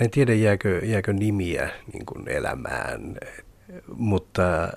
en 0.00 0.10
tiedä 0.10 0.34
jääkö, 0.34 0.80
jääkö 0.84 1.12
nimiä 1.12 1.70
niin 1.92 2.06
kuin 2.06 2.28
elämään, 2.28 3.16
mutta 3.96 4.64
äh, 4.64 4.70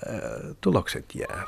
tulokset 0.61 1.05
jää. 1.15 1.43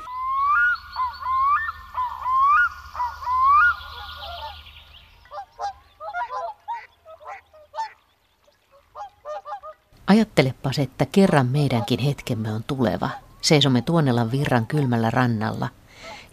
Ajattelepas, 10.06 10.78
että 10.78 11.06
kerran 11.12 11.46
meidänkin 11.46 11.98
hetkemme 11.98 12.52
on 12.52 12.64
tuleva. 12.66 13.10
Seisomme 13.40 13.82
Tuonelan 13.82 14.30
virran 14.30 14.66
kylmällä 14.66 15.10
rannalla. 15.10 15.68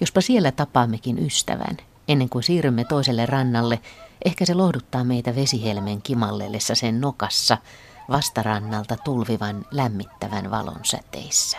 Jospa 0.02 0.22
siellä 0.22 0.52
tapaammekin 0.52 1.26
ystävän. 1.26 1.78
Ennen 2.08 2.30
kuin 2.30 2.44
siirrymme 2.44 2.84
toiselle 2.84 3.26
rannalle, 3.26 3.80
ehkä 4.26 4.46
se 4.46 4.54
lohduttaa 4.54 5.04
meitä 5.04 5.36
vesihelmen 5.36 6.02
kimallellessa 6.02 6.76
sen 6.76 7.02
nokassa, 7.02 7.58
vastarannalta 8.10 8.98
tulvivan 8.98 9.66
lämmittävän 9.72 10.52
valon 10.52 10.80
säteissä. 10.84 11.58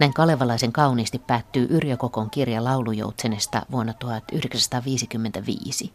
Näin 0.00 0.14
kalevalaisen 0.14 0.72
kauniisti 0.72 1.18
päättyy 1.18 1.66
Yrjö 1.70 1.96
Kokon 1.96 2.30
kirja 2.30 2.64
laulujoutsenesta 2.64 3.62
vuonna 3.70 3.92
1955. 3.92 5.92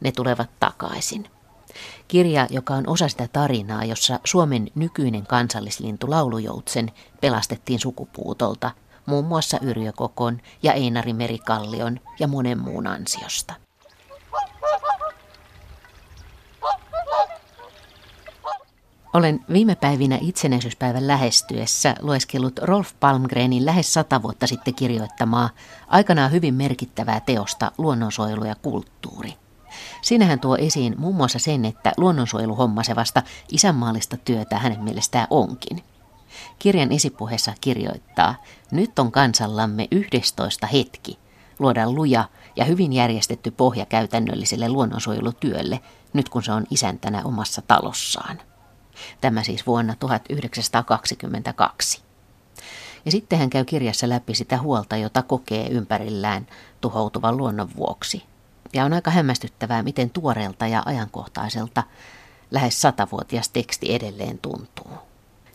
Ne 0.00 0.12
tulevat 0.12 0.50
takaisin. 0.60 1.30
Kirja, 2.08 2.46
joka 2.50 2.74
on 2.74 2.88
osa 2.88 3.08
sitä 3.08 3.28
tarinaa, 3.32 3.84
jossa 3.84 4.20
Suomen 4.24 4.70
nykyinen 4.74 5.26
kansallislintu 5.26 6.10
laulujoutsen 6.10 6.92
pelastettiin 7.20 7.80
sukupuutolta, 7.80 8.70
muun 9.06 9.24
muassa 9.24 9.58
Yrjö 9.62 9.92
Kokon 9.92 10.40
ja 10.62 10.72
Einari 10.72 11.12
Merikallion 11.12 12.00
ja 12.18 12.28
monen 12.28 12.58
muun 12.58 12.86
ansiosta. 12.86 13.54
Olen 19.12 19.44
viime 19.52 19.74
päivinä 19.74 20.18
itsenäisyyspäivän 20.20 21.06
lähestyessä 21.06 21.94
lueskellut 22.00 22.58
Rolf 22.58 22.92
Palmgrenin 23.00 23.66
lähes 23.66 23.94
sata 23.94 24.22
vuotta 24.22 24.46
sitten 24.46 24.74
kirjoittamaa, 24.74 25.50
aikanaan 25.88 26.32
hyvin 26.32 26.54
merkittävää 26.54 27.20
teosta 27.20 27.72
Luonnonsuojelu 27.78 28.44
ja 28.44 28.54
kulttuuri. 28.54 29.34
Siinä 30.02 30.24
hän 30.24 30.40
tuo 30.40 30.56
esiin 30.56 30.94
muun 30.98 31.14
muassa 31.14 31.38
sen, 31.38 31.64
että 31.64 31.92
luonnonsuojeluhomma 31.96 32.82
se 32.82 32.96
vasta 32.96 33.22
isänmaallista 33.52 34.16
työtä 34.16 34.58
hänen 34.58 34.84
mielestään 34.84 35.26
onkin. 35.30 35.82
Kirjan 36.58 36.92
esipuheessa 36.92 37.52
kirjoittaa, 37.60 38.34
nyt 38.70 38.98
on 38.98 39.12
kansallamme 39.12 39.88
11 39.90 40.66
hetki 40.66 41.18
luoda 41.58 41.92
luja 41.92 42.24
ja 42.56 42.64
hyvin 42.64 42.92
järjestetty 42.92 43.50
pohja 43.50 43.86
käytännölliselle 43.86 44.68
luonnonsuojelutyölle, 44.68 45.80
nyt 46.12 46.28
kun 46.28 46.42
se 46.42 46.52
on 46.52 46.66
isäntänä 46.70 47.22
omassa 47.24 47.62
talossaan. 47.62 48.40
Tämä 49.20 49.42
siis 49.42 49.66
vuonna 49.66 49.94
1922. 49.98 52.02
Ja 53.04 53.10
sitten 53.10 53.38
hän 53.38 53.50
käy 53.50 53.64
kirjassa 53.64 54.08
läpi 54.08 54.34
sitä 54.34 54.58
huolta, 54.58 54.96
jota 54.96 55.22
kokee 55.22 55.68
ympärillään 55.68 56.46
tuhoutuvan 56.80 57.36
luonnon 57.36 57.68
vuoksi. 57.76 58.24
Ja 58.72 58.84
on 58.84 58.92
aika 58.92 59.10
hämmästyttävää, 59.10 59.82
miten 59.82 60.10
tuoreelta 60.10 60.66
ja 60.66 60.82
ajankohtaiselta 60.86 61.82
lähes 62.50 62.80
satavuotias 62.80 63.48
teksti 63.48 63.94
edelleen 63.94 64.38
tuntuu. 64.38 64.90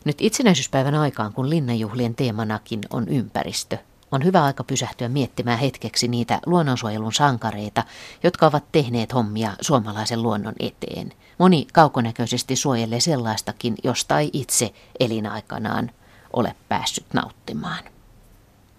Nyt 0.04 0.16
itsenäisyyspäivän 0.20 0.94
aikaan, 0.94 1.32
kun 1.32 1.50
linnanjuhlien 1.50 2.14
teemanakin 2.14 2.80
on 2.90 3.08
ympäristö, 3.08 3.78
on 4.14 4.24
hyvä 4.24 4.44
aika 4.44 4.64
pysähtyä 4.64 5.08
miettimään 5.08 5.58
hetkeksi 5.58 6.08
niitä 6.08 6.40
luonnonsuojelun 6.46 7.12
sankareita, 7.12 7.84
jotka 8.22 8.46
ovat 8.46 8.64
tehneet 8.72 9.14
hommia 9.14 9.52
suomalaisen 9.60 10.22
luonnon 10.22 10.54
eteen. 10.60 11.12
Moni 11.38 11.66
kaukonäköisesti 11.72 12.56
suojelee 12.56 13.00
sellaistakin, 13.00 13.74
josta 13.84 14.18
ei 14.18 14.30
itse 14.32 14.74
elinaikanaan 15.00 15.90
ole 16.32 16.54
päässyt 16.68 17.06
nauttimaan. 17.12 17.84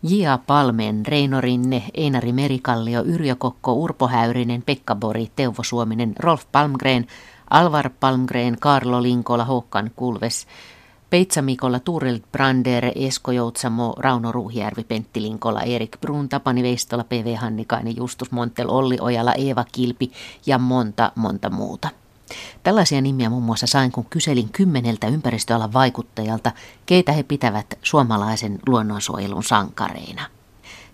J.A. 0.04 0.38
Palmen, 0.38 1.06
Reino 1.06 1.42
Rinne, 1.42 1.84
Einari 1.94 2.34
Merikallio, 2.34 3.04
Yrjö 3.04 3.36
Kokko, 3.36 3.74
Urpo 3.74 4.08
Häyrinen, 4.08 4.62
Pekka 4.62 4.96
Bori, 4.96 5.32
Teuvo 5.36 5.64
Suominen, 5.64 6.14
Rolf 6.20 6.46
Palmgren, 6.52 7.08
Alvar 7.50 7.90
Palmgren, 8.00 8.58
Karlo 8.60 9.04
Linkola, 9.04 9.46
Håkan 9.46 9.92
Kulves, 9.96 10.48
Peitsa 11.10 11.42
Mikola, 11.42 11.80
Turel 11.80 12.20
Brander, 12.32 12.92
Esko 12.96 13.32
Joutsamo, 13.32 13.94
Rauno 13.98 14.32
Ruuhjärvi, 14.32 14.84
Pentti 14.84 15.22
Linkola, 15.22 15.62
Erik 15.62 15.98
Brun, 16.02 16.30
Tapani 16.30 16.64
Veistola, 16.64 17.04
PV 17.04 17.36
Hannikainen, 17.36 17.98
Justus 17.98 18.32
Montel, 18.32 18.70
Olli 18.70 18.98
Ojala, 19.02 19.34
Eeva 19.34 19.66
Kilpi 19.72 20.12
ja 20.46 20.58
monta, 20.58 21.12
monta 21.16 21.50
muuta. 21.50 21.90
Tällaisia 22.64 23.02
nimiä 23.02 23.30
muun 23.30 23.44
muassa 23.44 23.68
sain, 23.68 23.92
kun 23.92 24.06
kyselin 24.06 24.50
kymmeneltä 24.50 25.08
ympäristöalan 25.08 25.74
vaikuttajalta, 25.74 26.52
keitä 26.86 27.12
he 27.12 27.24
pitävät 27.24 27.80
suomalaisen 27.82 28.60
luonnonsuojelun 28.68 29.44
sankareina. 29.44 30.26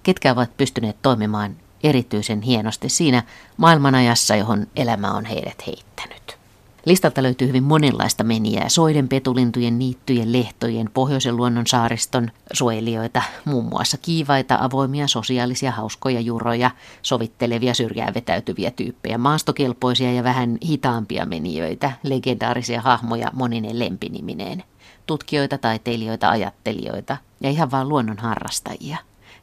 Ketkä 0.03 0.31
ovat 0.31 0.57
pystyneet 0.57 1.01
toimimaan 1.01 1.55
erityisen 1.83 2.41
hienosti 2.41 2.89
siinä 2.89 3.23
maailmanajassa, 3.57 4.35
johon 4.35 4.67
elämä 4.75 5.11
on 5.11 5.25
heidät 5.25 5.63
heittänyt. 5.67 6.40
Listalta 6.85 7.23
löytyy 7.23 7.47
hyvin 7.47 7.63
monenlaista 7.63 8.23
meniää, 8.23 8.69
soiden, 8.69 9.07
petulintujen, 9.07 9.79
niittyjen, 9.79 10.31
lehtojen, 10.31 10.89
pohjoisen 10.93 11.37
luonnon 11.37 11.67
saariston 11.67 12.31
suojelijoita, 12.53 13.21
muun 13.45 13.65
muassa 13.65 13.97
kiivaita, 13.97 14.57
avoimia, 14.61 15.07
sosiaalisia, 15.07 15.71
hauskoja 15.71 16.19
juroja, 16.19 16.71
sovittelevia, 17.01 17.73
syrjään 17.73 18.13
vetäytyviä 18.13 18.71
tyyppejä, 18.71 19.17
maastokelpoisia 19.17 20.13
ja 20.13 20.23
vähän 20.23 20.57
hitaampia 20.65 21.25
menijöitä, 21.25 21.91
legendaarisia 22.03 22.81
hahmoja 22.81 23.31
moninen 23.33 23.79
lempinimineen, 23.79 24.63
tutkijoita, 25.05 25.57
taiteilijoita, 25.57 26.29
ajattelijoita 26.29 27.17
ja 27.41 27.49
ihan 27.49 27.71
vain 27.71 27.89
luonnon 27.89 28.17
harrastajia. 28.17 28.97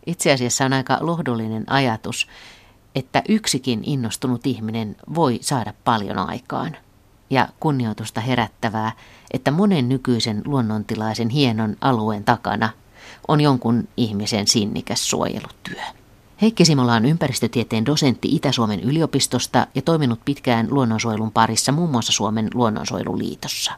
Itse 0.06 0.32
asiassa 0.32 0.64
on 0.64 0.72
aika 0.72 0.98
lohdullinen 1.00 1.72
ajatus, 1.72 2.28
että 2.94 3.22
yksikin 3.28 3.80
innostunut 3.86 4.46
ihminen 4.46 4.96
voi 5.14 5.38
saada 5.40 5.74
paljon 5.84 6.18
aikaan– 6.18 6.76
ja 7.30 7.48
kunnioitusta 7.60 8.20
herättävää, 8.20 8.92
että 9.30 9.50
monen 9.50 9.88
nykyisen 9.88 10.42
luonnontilaisen 10.44 11.28
hienon 11.28 11.76
alueen 11.80 12.24
takana 12.24 12.70
on 13.28 13.40
jonkun 13.40 13.88
ihmisen 13.96 14.46
sinnikäs 14.46 15.10
suojelutyö. 15.10 15.82
Heikki 16.42 16.64
Simola 16.64 16.94
on 16.94 17.04
ympäristötieteen 17.04 17.86
dosentti 17.86 18.28
Itä-Suomen 18.36 18.80
yliopistosta 18.80 19.66
ja 19.74 19.82
toiminut 19.82 20.20
pitkään 20.24 20.66
luonnonsuojelun 20.70 21.32
parissa 21.32 21.72
muun 21.72 21.90
muassa 21.90 22.12
Suomen 22.12 22.48
luonnonsuojeluliitossa. 22.54 23.72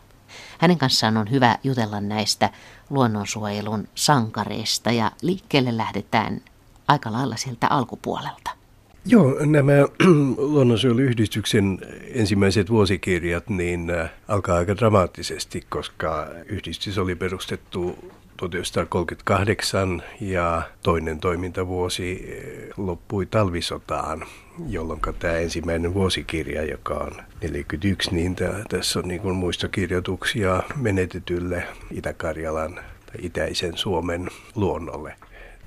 Hänen 0.59 0.79
kanssaan 0.79 1.17
on 1.17 1.31
hyvä 1.31 1.59
jutella 1.65 2.01
näistä 2.01 2.51
luonnonsuojelun 2.91 3.89
sankareista 3.95 4.91
ja 4.91 5.13
liikkeelle 5.23 5.77
lähdetään 5.77 6.41
aika 6.89 7.13
lailla 7.13 7.37
sieltä 7.37 7.67
alkupuolelta. 7.71 8.60
Joo, 9.07 9.37
nämä 9.47 9.73
luonnonsuojeluyhdistyksen 10.37 11.79
ensimmäiset 12.15 12.71
vuosikirjat 12.71 13.49
niin 13.49 13.91
äh, 13.91 14.11
alkaa 14.29 14.57
aika 14.57 14.77
dramaattisesti, 14.77 15.65
koska 15.69 16.29
yhdistys 16.47 16.99
oli 16.99 17.15
perustettu 17.15 17.99
1938 18.37 20.03
ja 20.21 20.63
toinen 20.83 21.21
toimintavuosi 21.21 22.29
äh, 22.29 22.69
loppui 22.77 23.27
talvisotaan, 23.27 24.27
jolloin 24.69 25.01
tämä 25.19 25.35
ensimmäinen 25.35 25.95
vuosikirja, 25.95 26.65
joka 26.65 26.95
on 26.95 27.13
41, 27.43 28.15
niin 28.15 28.37
tämä, 28.37 28.65
tässä 28.69 28.99
on 28.99 29.09
niin 29.09 29.35
muistokirjoituksia 29.35 30.63
menetetylle 30.77 31.65
Itä-Karjalan 31.91 32.75
tai 32.75 33.17
itäisen 33.19 33.77
Suomen 33.77 34.29
luonnolle. 34.55 35.15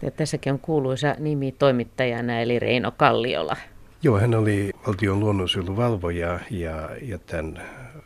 Ja 0.02 0.12
tässäkin 0.12 0.54
on 0.54 0.60
kuuluisa 0.60 1.16
nimi 1.20 1.52
toimittajana, 1.52 2.40
eli 2.40 2.60
Reino 2.60 2.92
Kalliola. 2.92 3.58
Joo, 4.04 4.20
hän 4.20 4.36
oli 4.36 4.72
valtion 4.88 5.20
luonnonsuojeluvalvoja 5.20 6.40
ja, 6.50 6.90
ja 7.02 7.18
tämän 7.18 7.62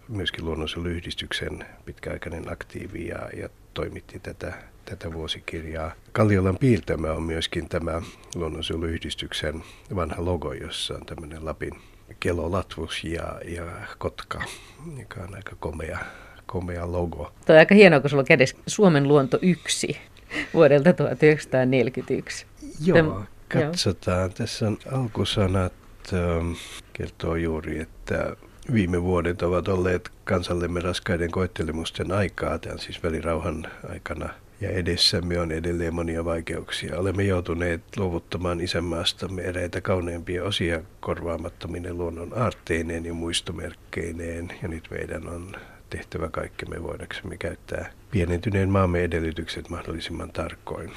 myöskin 0.08 0.46
luonnonsuojeluyhdistyksen 0.46 1.66
pitkäaikainen 1.86 2.52
aktiivi 2.52 3.08
ja, 3.08 3.30
ja 3.38 3.50
toimitti 3.74 4.20
tätä, 4.20 4.54
tätä 4.86 5.14
vuosikirjaa. 5.14 5.92
Kalliolan 6.12 6.58
piirtämä 6.58 7.12
on 7.12 7.24
myöskin 7.24 7.70
tämä 7.70 8.02
luonnonsuojeluyhdistyksen 8.36 9.64
vanha 9.96 10.26
logo, 10.26 10.54
jossa 10.54 10.94
on 10.94 11.06
tämmöinen 11.06 11.46
Lapin 11.46 11.74
kelolatvus 12.20 13.04
ja, 13.04 13.42
ja 13.46 13.64
kotka, 13.98 14.44
joka 15.00 15.22
on 15.22 15.36
aika 15.36 15.56
komea, 15.60 16.00
komea 16.46 16.92
logo. 16.92 17.32
Tuo 17.46 17.56
on 17.56 17.60
aika 17.60 17.76
hienoa, 17.76 18.00
kun 18.00 18.10
sulla 18.10 18.22
on 18.22 18.28
kädessä 18.28 18.58
Suomen 18.68 19.08
luonto 19.08 19.40
yksi 19.42 19.98
vuodelta 20.54 20.94
1941. 20.94 22.46
Joo, 22.86 23.24
katsotaan. 23.48 24.34
Tässä 24.34 24.68
on 24.68 24.78
alkusanat, 24.92 25.74
ähm, 26.14 26.52
kertoo 26.94 27.36
juuri, 27.36 27.80
että 27.80 28.36
viime 28.74 29.04
vuodet 29.04 29.42
ovat 29.42 29.68
olleet 29.68 30.10
kansallemme 30.24 30.80
raskaiden 30.80 31.32
koettelemusten 31.32 32.12
aikaa, 32.12 32.60
tämän 32.60 32.80
siis 32.80 33.04
välirauhan 33.04 33.68
aikana 33.90 34.30
ja 34.62 34.70
edessämme 34.70 35.40
on 35.40 35.52
edelleen 35.52 35.96
monia 35.96 36.26
vaikeuksia. 36.26 37.00
Olemme 37.00 37.24
joutuneet 37.24 37.82
luovuttamaan 37.98 38.62
isänmaastamme 38.62 39.42
eräitä 39.42 39.82
kauneimpia 39.82 40.44
osia 40.44 40.82
korvaamattominen 41.00 41.98
luonnon 41.98 42.38
aarteineen 42.38 43.06
ja 43.06 43.14
muistomerkkeineen, 43.14 44.52
ja 44.62 44.68
nyt 44.68 44.88
meidän 44.92 45.28
on 45.28 45.56
tehtävä 45.90 46.30
kaikkemme 46.30 46.84
voidaksemme 46.84 47.38
käyttää 47.38 47.92
pienentyneen 48.12 48.70
maamme 48.70 49.04
edellytykset 49.04 49.70
mahdollisimman 49.70 50.32
tarkoin. 50.32 50.92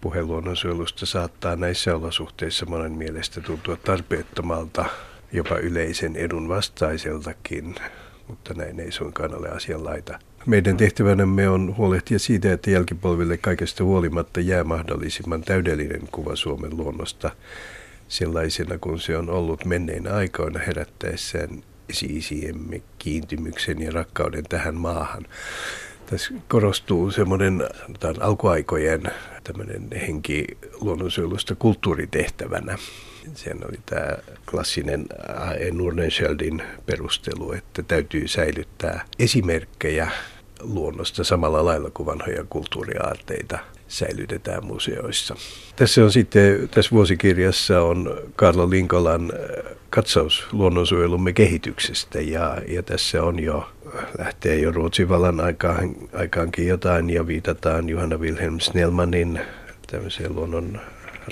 Puhe 0.00 0.22
luonnonsuojelusta 0.22 1.06
saattaa 1.06 1.56
näissä 1.56 1.96
olosuhteissa 1.96 2.66
monen 2.66 2.92
mielestä 2.92 3.40
tuntua 3.40 3.76
tarpeettomalta, 3.76 4.84
jopa 5.32 5.56
yleisen 5.56 6.16
edun 6.16 6.48
vastaiseltakin, 6.48 7.74
mutta 8.28 8.54
näin 8.54 8.80
ei 8.80 8.92
suinkaan 8.92 9.34
ole 9.34 9.48
asianlaita. 9.48 10.18
Meidän 10.46 10.76
tehtävänämme 10.76 11.48
on 11.48 11.76
huolehtia 11.76 12.18
siitä, 12.18 12.52
että 12.52 12.70
jälkipolville 12.70 13.36
kaikesta 13.36 13.84
huolimatta 13.84 14.40
jää 14.40 14.64
mahdollisimman 14.64 15.42
täydellinen 15.42 16.08
kuva 16.12 16.36
Suomen 16.36 16.76
luonnosta 16.76 17.30
sellaisena 18.08 18.78
kuin 18.78 19.00
se 19.00 19.18
on 19.18 19.30
ollut 19.30 19.64
menneinä 19.64 20.12
aikoina 20.12 20.58
herättäessään 20.58 21.62
esi-isiemme 21.88 22.82
kiintymyksen 22.98 23.82
ja 23.82 23.92
rakkauden 23.92 24.44
tähän 24.48 24.74
maahan. 24.74 25.26
Tässä 26.06 26.34
korostuu 26.48 27.10
semmoinen 27.10 27.68
alkuaikojen 28.20 29.02
tämmöinen 29.44 29.88
henki 30.06 30.44
luonnonsuojelusta 30.80 31.54
kulttuuritehtävänä. 31.54 32.78
Sen 33.34 33.68
oli 33.68 33.78
tämä 33.86 34.16
klassinen 34.50 35.06
A.E. 35.28 35.70
Nordenscheldin 35.70 36.62
perustelu, 36.86 37.52
että 37.52 37.82
täytyy 37.82 38.28
säilyttää 38.28 39.04
esimerkkejä 39.18 40.10
luonnosta 40.60 41.24
samalla 41.24 41.64
lailla 41.64 41.90
kuin 41.90 42.06
vanhoja 42.06 42.44
kulttuuriaarteita 42.50 43.58
säilytetään 43.88 44.66
museoissa. 44.66 45.36
Tässä 45.76 46.04
on 46.04 46.12
sitten, 46.12 46.68
tässä 46.68 46.90
vuosikirjassa 46.90 47.82
on 47.82 48.20
Karlo 48.36 48.70
Linkolan 48.70 49.32
äh, 49.34 49.74
katsaus 49.90 50.46
luonnonsuojelumme 50.52 51.32
kehityksestä 51.32 52.20
ja, 52.20 52.56
ja 52.68 52.82
tässä 52.82 53.22
on 53.22 53.42
jo, 53.42 53.68
lähtee 54.18 54.58
jo 54.58 54.72
Ruotsin 54.72 55.08
vallan 55.08 55.40
aikaan, 55.40 55.94
aikaankin 56.12 56.66
jotain 56.66 57.10
ja 57.10 57.26
viitataan 57.26 57.88
Johanna 57.88 58.16
Wilhelm 58.16 58.60
Snellmanin 58.60 59.40
tämmöiseen 59.90 60.34
luonnon 60.34 60.80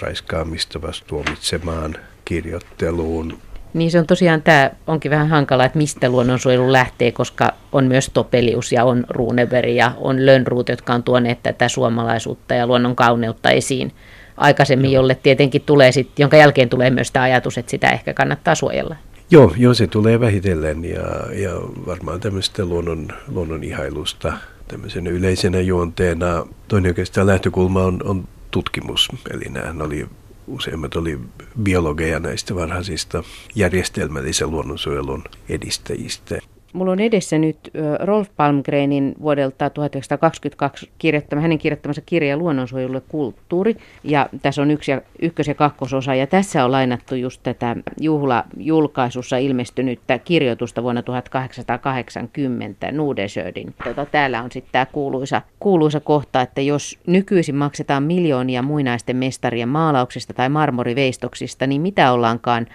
raiskaamista 0.02 0.82
vastuomitsemaan 0.82 1.96
kirjoitteluun 2.24 3.38
niin 3.74 3.90
se 3.90 3.98
on 3.98 4.06
tosiaan, 4.06 4.42
tämä 4.42 4.70
onkin 4.86 5.10
vähän 5.10 5.28
hankala, 5.28 5.64
että 5.64 5.78
mistä 5.78 6.08
luonnonsuojelu 6.08 6.72
lähtee, 6.72 7.12
koska 7.12 7.52
on 7.72 7.84
myös 7.84 8.10
Topelius 8.14 8.72
ja 8.72 8.84
on 8.84 9.04
Runeberg 9.08 9.68
ja 9.68 9.92
on 9.96 10.26
Lönnruut, 10.26 10.68
jotka 10.68 10.94
on 10.94 11.02
tuoneet 11.02 11.42
tätä 11.42 11.68
suomalaisuutta 11.68 12.54
ja 12.54 12.66
luonnon 12.66 12.96
kauneutta 12.96 13.50
esiin 13.50 13.92
aikaisemmin, 14.36 14.92
jolle 14.92 15.14
tietenkin 15.14 15.62
tulee 15.62 15.92
sit, 15.92 16.18
jonka 16.18 16.36
jälkeen 16.36 16.68
tulee 16.68 16.90
myös 16.90 17.10
tämä 17.10 17.22
ajatus, 17.22 17.58
että 17.58 17.70
sitä 17.70 17.90
ehkä 17.90 18.14
kannattaa 18.14 18.54
suojella. 18.54 18.96
Joo, 19.30 19.54
joo 19.56 19.74
se 19.74 19.86
tulee 19.86 20.20
vähitellen 20.20 20.84
ja, 20.84 21.02
ja 21.32 21.50
varmaan 21.86 22.20
tämmöistä 22.20 22.64
luonnon, 22.64 23.08
luonnon 23.28 23.64
ihailusta 23.64 24.32
tämmöisenä 24.68 25.10
yleisenä 25.10 25.60
juonteena. 25.60 26.46
Toinen 26.68 26.90
oikeastaan 26.90 27.26
lähtökulma 27.26 27.82
on, 27.82 28.00
on 28.04 28.28
tutkimus, 28.50 29.08
eli 29.30 29.44
nämä 29.50 29.84
oli 29.84 30.06
useimmat 30.46 30.96
oli 30.96 31.18
biologeja 31.62 32.20
näistä 32.20 32.54
varhaisista 32.54 33.24
järjestelmällisen 33.54 34.50
luonnonsuojelun 34.50 35.24
edistäjistä. 35.48 36.38
Mulla 36.72 36.92
on 36.92 37.00
edessä 37.00 37.38
nyt 37.38 37.58
Rolf 38.00 38.28
Palmgrenin 38.36 39.14
vuodelta 39.22 39.70
1922 39.70 40.90
kirjoittama, 40.98 41.42
hänen 41.42 41.58
kirjoittamansa 41.58 42.00
kirja 42.06 42.36
Luonnonsuojelulle 42.36 43.02
kulttuuri. 43.08 43.76
Ja 44.04 44.28
tässä 44.42 44.62
on 44.62 44.70
yksi 44.70 44.90
ja, 44.90 45.00
ykkös- 45.22 45.48
ja 45.48 45.54
kakkososa. 45.54 46.14
Ja 46.14 46.26
tässä 46.26 46.64
on 46.64 46.72
lainattu 46.72 47.14
just 47.14 47.40
tätä 47.42 47.76
juhlajulkaisussa 48.00 49.36
ilmestynyttä 49.36 50.18
kirjoitusta 50.18 50.82
vuonna 50.82 51.02
1880 51.02 52.92
Nudesödin. 52.92 53.74
Tota, 53.84 54.06
täällä 54.06 54.42
on 54.42 54.52
sitten 54.52 54.72
tämä 54.72 54.86
kuuluisa, 54.86 55.42
kuuluisa 55.60 56.00
kohta, 56.00 56.40
että 56.40 56.60
jos 56.60 56.98
nykyisin 57.06 57.54
maksetaan 57.54 58.02
miljoonia 58.02 58.62
muinaisten 58.62 59.16
mestarien 59.16 59.68
maalauksista 59.68 60.34
tai 60.34 60.48
marmoriveistoksista, 60.48 61.66
niin 61.66 61.80
mitä 61.80 62.12
ollaankaan 62.12 62.66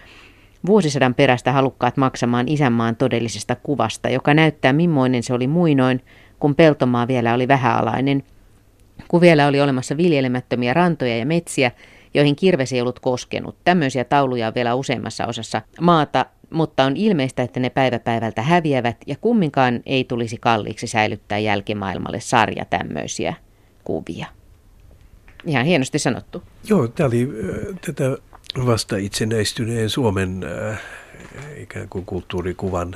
vuosisadan 0.65 1.15
perästä 1.15 1.51
halukkaat 1.51 1.98
maksamaan 1.98 2.48
isänmaan 2.48 2.95
todellisesta 2.95 3.56
kuvasta, 3.56 4.09
joka 4.09 4.33
näyttää 4.33 4.74
millainen 4.74 5.24
se 5.24 5.33
oli 5.33 5.48
muinoin, 5.48 6.01
kun 6.39 6.56
peltomaa 6.56 7.07
vielä 7.07 7.33
oli 7.33 7.48
vähäalainen, 7.48 8.24
kun 9.07 9.21
vielä 9.21 9.48
oli 9.48 9.62
olemassa 9.62 9.98
viljelemättömiä 9.98 10.74
rantoja 10.74 11.18
ja 11.18 11.25
metsiä, 11.25 11.71
joihin 12.13 12.36
kirves 12.36 12.74
ei 12.74 12.81
ollut 12.81 13.00
koskenut. 13.00 13.56
Tämmöisiä 13.63 14.04
tauluja 14.04 14.48
on 14.48 14.56
vielä 14.56 14.75
useammassa 14.75 15.27
osassa 15.27 15.62
maata, 15.81 16.25
mutta 16.50 16.83
on 16.83 16.98
ilmeistä, 16.98 17.44
että 17.44 17.59
ne 17.59 17.69
päivä 17.69 18.00
päivältä 18.00 18.42
häviävät 18.42 18.98
ja 19.07 19.15
kumminkaan 19.21 19.81
ei 19.86 20.04
tulisi 20.04 20.38
kalliiksi 20.38 20.88
säilyttää 20.88 21.38
jälkimaailmalle 21.38 22.19
sarja 22.19 22.65
tämmöisiä 22.65 23.33
kuvia. 23.83 24.27
Ihan 25.45 25.65
hienosti 25.65 26.00
sanottu. 26.00 26.44
Joo, 26.69 26.88
tämä 26.88 27.07
oli 27.07 27.30
tätä 27.86 28.18
vasta 28.65 28.97
itsenäistyneen 28.97 29.89
Suomen 29.89 30.44
äh, 30.44 30.81
ikään 31.57 31.89
kuin 31.89 32.05
kulttuurikuvan 32.05 32.95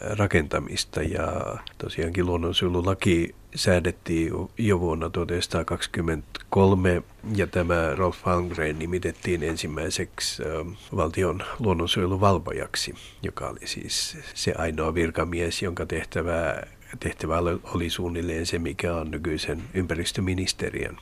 rakentamista. 0.00 1.02
Ja 1.02 1.56
tosiaankin 1.78 2.26
luonnonsuojelulaki 2.26 3.34
säädettiin 3.54 4.32
jo 4.58 4.80
vuonna 4.80 5.10
1923 5.10 7.02
ja 7.36 7.46
tämä 7.46 7.94
Rolf 7.94 8.22
Palmgren 8.24 8.78
nimitettiin 8.78 9.42
ensimmäiseksi 9.42 10.42
äh, 10.42 10.48
valtion 10.96 11.42
luonnonsuojeluvalvojaksi, 11.58 12.94
joka 13.22 13.48
oli 13.48 13.66
siis 13.66 14.18
se 14.34 14.54
ainoa 14.58 14.94
virkamies, 14.94 15.62
jonka 15.62 15.86
tehtävä, 15.86 16.62
tehtävä 17.00 17.38
oli 17.74 17.90
suunnilleen 17.90 18.46
se, 18.46 18.58
mikä 18.58 18.94
on 18.94 19.10
nykyisen 19.10 19.62
ympäristöministeriön 19.74 20.98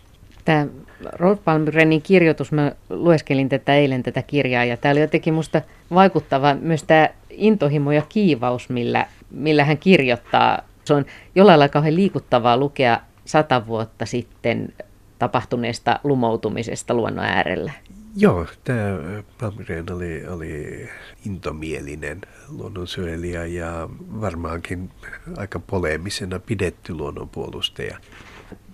tämä 0.46 0.66
Rolf 1.12 1.44
Palmgrenin 1.44 2.02
kirjoitus, 2.02 2.52
mä 2.52 2.72
lueskelin 2.90 3.48
tätä 3.48 3.74
eilen 3.74 4.02
tätä 4.02 4.22
kirjaa 4.22 4.64
ja 4.64 4.76
tämä 4.76 4.92
oli 4.92 5.00
jotenkin 5.00 5.34
musta 5.34 5.62
vaikuttava 5.94 6.54
myös 6.54 6.82
tämä 6.82 7.08
intohimo 7.30 7.92
ja 7.92 8.02
kiivaus, 8.08 8.68
millä, 8.68 9.06
millä 9.30 9.64
hän 9.64 9.78
kirjoittaa. 9.78 10.58
Se 10.84 10.94
on 10.94 11.04
jollain 11.34 11.58
lailla 11.58 11.72
kauhean 11.72 11.96
liikuttavaa 11.96 12.56
lukea 12.56 13.00
sata 13.24 13.66
vuotta 13.66 14.06
sitten 14.06 14.72
tapahtuneesta 15.18 16.00
lumoutumisesta 16.04 16.94
luonnon 16.94 17.24
äärellä. 17.24 17.72
Joo, 18.16 18.46
tämä 18.64 18.98
Palmgren 19.40 19.92
oli, 19.92 20.26
oli 20.26 20.88
intomielinen 21.26 22.20
luonnonsuojelija 22.48 23.46
ja 23.46 23.88
varmaankin 24.20 24.90
aika 25.36 25.58
poleemisena 25.58 26.38
pidetty 26.38 26.94
luonnonpuolustaja. 26.94 27.98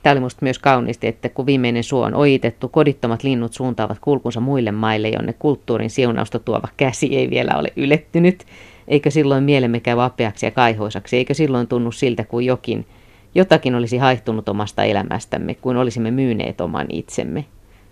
Tämä 0.02 0.12
oli 0.12 0.20
minusta 0.20 0.38
myös 0.42 0.58
kauniisti, 0.58 1.06
että 1.06 1.28
kun 1.28 1.46
viimeinen 1.46 1.84
suo 1.84 2.04
on 2.04 2.14
ojitettu, 2.14 2.68
kodittomat 2.68 3.22
linnut 3.22 3.52
suuntaavat 3.52 3.98
kulkunsa 3.98 4.40
muille 4.40 4.70
maille, 4.70 5.08
jonne 5.08 5.32
kulttuurin 5.32 5.90
siunausta 5.90 6.38
tuova 6.38 6.68
käsi 6.76 7.16
ei 7.16 7.30
vielä 7.30 7.52
ole 7.56 7.72
ylettynyt. 7.76 8.44
Eikö 8.88 9.10
silloin 9.10 9.44
mielemme 9.44 9.80
käy 9.80 9.96
vapeaksi 9.96 10.46
ja 10.46 10.50
kaihoisaksi? 10.50 11.16
Eikö 11.16 11.34
silloin 11.34 11.66
tunnu 11.66 11.92
siltä, 11.92 12.24
kuin 12.24 12.46
jokin, 12.46 12.86
jotakin 13.34 13.74
olisi 13.74 13.98
haihtunut 13.98 14.48
omasta 14.48 14.84
elämästämme, 14.84 15.54
kuin 15.54 15.76
olisimme 15.76 16.10
myyneet 16.10 16.60
oman 16.60 16.86
itsemme? 16.88 17.44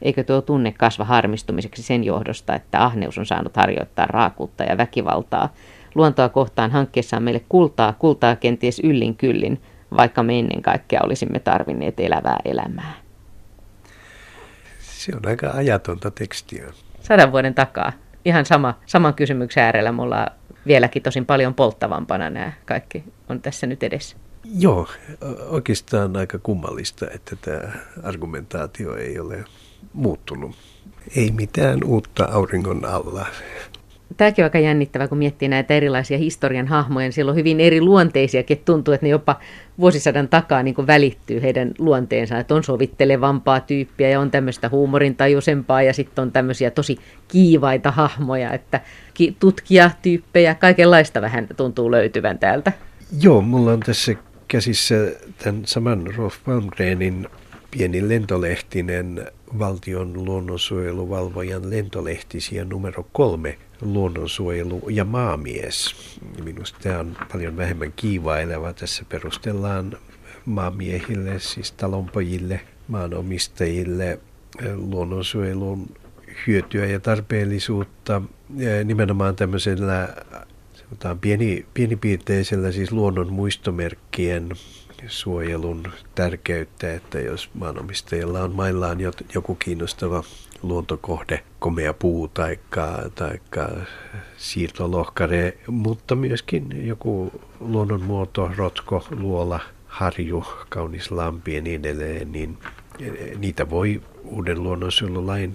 Eikö 0.03 0.25
tuo 0.25 0.41
tunne 0.41 0.73
kasva 0.73 1.05
harmistumiseksi 1.05 1.83
sen 1.83 2.05
johdosta, 2.05 2.55
että 2.55 2.85
ahneus 2.85 3.19
on 3.19 3.27
saanut 3.27 3.57
harjoittaa 3.57 4.07
raakuutta 4.07 4.65
ja 4.65 4.77
väkivaltaa? 4.77 5.55
Luontoa 5.95 6.29
kohtaan 6.29 6.71
hankkeessaan 6.71 7.23
meille 7.23 7.43
kultaa, 7.49 7.93
kultaa 7.99 8.37
kenties 8.37 8.81
yllin 8.85 9.17
kyllin, 9.17 9.61
vaikka 9.97 10.23
me 10.23 10.39
ennen 10.39 10.63
kaikkea 10.63 11.01
olisimme 11.05 11.39
tarvinneet 11.39 12.01
elävää 12.01 12.37
elämää. 12.45 12.95
Se 14.81 15.13
on 15.17 15.29
aika 15.29 15.51
ajatonta 15.51 16.11
tekstiä. 16.11 16.67
Sadan 17.01 17.33
vuoden 17.33 17.55
takaa. 17.55 17.93
Ihan 18.25 18.47
sama, 18.47 18.79
saman 18.87 19.15
kysymyksen 19.15 19.65
äärellä 19.65 19.93
mulla 19.93 20.27
vieläkin 20.67 21.03
tosin 21.03 21.27
paljon 21.27 21.55
polttavampana 21.55 22.31
nämä 22.31 22.53
kaikki 22.65 23.05
on 23.29 23.43
tässä 23.43 23.67
nyt 23.67 23.83
edessä. 23.83 24.17
Joo, 24.59 24.89
oikeastaan 25.49 26.17
aika 26.17 26.39
kummallista, 26.39 27.07
että 27.15 27.37
tämä 27.37 27.73
argumentaatio 28.03 28.97
ei 28.97 29.19
ole 29.19 29.45
muuttunut. 29.93 30.57
Ei 31.17 31.31
mitään 31.31 31.85
uutta 31.85 32.25
auringon 32.25 32.85
alla. 32.85 33.27
Tämäkin 34.17 34.43
on 34.43 34.47
aika 34.47 34.59
jännittävää, 34.59 35.09
kun 35.09 35.19
miettii 35.19 35.49
näitä 35.49 35.75
erilaisia 35.75 36.19
historian 36.19 36.67
hahmoja. 36.67 37.05
Niin 37.05 37.13
siellä 37.13 37.31
on 37.31 37.37
hyvin 37.37 37.61
eri 37.61 37.81
luonteisiakin. 37.81 38.63
Tuntuu, 38.65 38.95
että 38.95 39.07
ne 39.07 39.11
jopa 39.11 39.41
vuosisadan 39.79 40.29
takaa 40.29 40.63
niin 40.63 40.87
välittyy 40.87 41.43
heidän 41.43 41.73
luonteensa. 41.79 42.39
Että 42.39 42.55
on 42.55 42.65
sovittelevampaa 42.65 43.61
tyyppiä 43.61 44.09
ja 44.09 44.21
on 44.21 44.31
tämmöistä 44.31 44.69
huumorintajuisempaa 44.69 45.83
ja 45.83 45.93
sitten 45.93 46.23
on 46.23 46.33
tämmöisiä 46.33 46.71
tosi 46.71 46.99
kiivaita 47.29 47.91
hahmoja. 47.91 48.53
Että 48.53 48.81
tutkijatyyppejä, 49.41 50.55
kaikenlaista 50.55 51.21
vähän 51.21 51.49
tuntuu 51.57 51.91
löytyvän 51.91 52.39
täältä. 52.39 52.73
Joo, 53.23 53.41
mulla 53.41 53.73
on 53.73 53.81
tässä 53.81 54.15
käsissä 54.49 54.95
tämän 55.39 55.63
saman 55.67 56.07
Rolf 56.17 56.37
Malmgrenin 56.47 57.29
pieni 57.71 58.09
lentolehtinen 58.09 59.27
valtion 59.59 60.25
luonnonsuojeluvalvojan 60.25 61.71
lentolehtisiä 61.71 62.65
numero 62.65 63.07
kolme 63.13 63.59
luonnonsuojelu 63.83 64.83
ja 64.91 65.05
maamies. 65.05 65.95
Minusta 66.45 66.79
tämä 66.83 66.99
on 66.99 67.17
paljon 67.33 67.57
vähemmän 67.57 67.93
kiivaileva. 67.97 68.73
Tässä 68.73 69.05
perustellaan 69.09 69.99
maamiehille, 70.45 71.39
siis 71.39 71.73
talonpojille, 71.73 72.61
maanomistajille 72.89 74.19
luonnonsuojelun 74.75 75.87
hyötyä 76.47 76.87
ja 76.87 77.01
tarpeellisuutta 77.01 78.23
nimenomaan 78.85 79.37
tämmöisellä 79.37 80.09
pieni, 81.21 81.67
pienipiirteisellä 81.75 82.73
siis 82.73 82.93
luonnon 82.93 83.33
muistomerkkien 83.33 84.49
suojelun 85.07 85.89
tärkeyttä, 86.15 86.95
että 86.95 87.21
jos 87.21 87.51
maanomistajilla 87.55 88.43
on 88.43 88.55
maillaan 88.55 88.99
joku 89.35 89.55
kiinnostava 89.55 90.25
luontokohde, 90.63 91.43
komea 91.59 91.95
puu 91.95 92.29
tai 92.29 92.59
siirtolohkare, 94.37 95.59
mutta 95.67 96.15
myöskin 96.15 96.87
joku 96.87 97.33
luonnonmuoto, 97.61 98.51
rotko, 98.57 99.07
luola, 99.11 99.61
harju, 99.87 100.45
kaunis 100.69 101.11
lampi 101.11 101.55
ja 101.55 101.61
niin 101.61 101.81
edelleen, 101.81 102.33
niin 102.33 102.59
niitä 103.39 103.71
voi 103.71 104.03
uuden 104.25 104.63
luonnonsuojelulain 104.63 105.53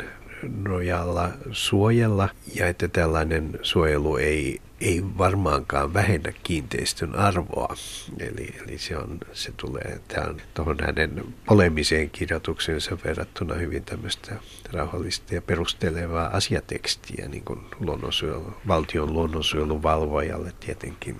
nojalla 0.63 1.29
suojella. 1.51 2.29
Ja 2.55 2.67
että 2.67 2.87
tällainen 2.87 3.59
suojelu 3.61 4.17
ei, 4.17 4.61
ei 4.85 5.03
varmaankaan 5.17 5.93
vähennä 5.93 6.33
kiinteistön 6.43 7.15
arvoa. 7.15 7.75
Eli, 8.19 8.55
eli 8.67 8.77
se, 8.77 8.97
on, 8.97 9.17
se 9.33 9.51
tulee 9.57 9.99
tähän 10.07 10.35
tuohon 10.53 10.77
hänen 10.81 11.23
polemiseen 11.45 12.09
kirjoituksensa 12.09 12.97
verrattuna 13.05 13.53
hyvin 13.53 13.83
tämmöistä 13.83 14.35
rauhallista 14.73 15.35
ja 15.35 15.41
perustelevaa 15.41 16.27
asiatekstiä, 16.27 17.27
niin 17.27 17.43
kuin 17.43 17.59
luonnonsuojelu, 17.79 18.53
valtion 18.67 19.13
luonnonsuojeluvalvojalle 19.13 20.51
tietenkin 20.59 21.15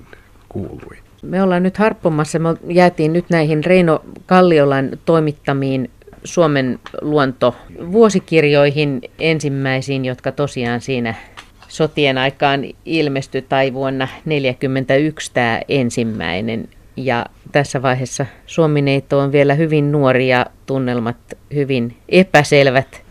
kuului. 0.50 0.98
Me 1.22 1.44
ollaan 1.44 1.64
nyt 1.64 1.78
harppomassa, 1.78 2.40
me 2.40 2.56
jäätiin 2.70 3.14
nyt 3.14 3.26
näihin 3.30 3.64
Reino 3.64 4.06
Kalliolan 4.26 4.92
toimittamiin 5.06 5.92
Suomen 6.24 6.80
luonto 7.02 7.56
vuosikirjoihin 7.92 9.02
ensimmäisiin, 9.20 10.06
jotka 10.06 10.32
tosiaan 10.32 10.82
siinä 10.82 11.16
sotien 11.68 12.18
aikaan 12.18 12.66
ilmestyi 12.86 13.42
tai 13.42 13.74
vuonna 13.74 14.06
1941 14.08 15.32
tämä 15.34 15.62
ensimmäinen. 15.70 16.70
Ja 16.98 17.26
tässä 17.52 17.82
vaiheessa 17.82 18.26
Suomineito 18.46 19.20
on 19.20 19.32
vielä 19.32 19.54
hyvin 19.54 19.92
nuori 19.92 20.28
ja 20.28 20.46
tunnelmat 20.66 21.18
hyvin 21.54 21.98
epäselvät. 22.10 23.05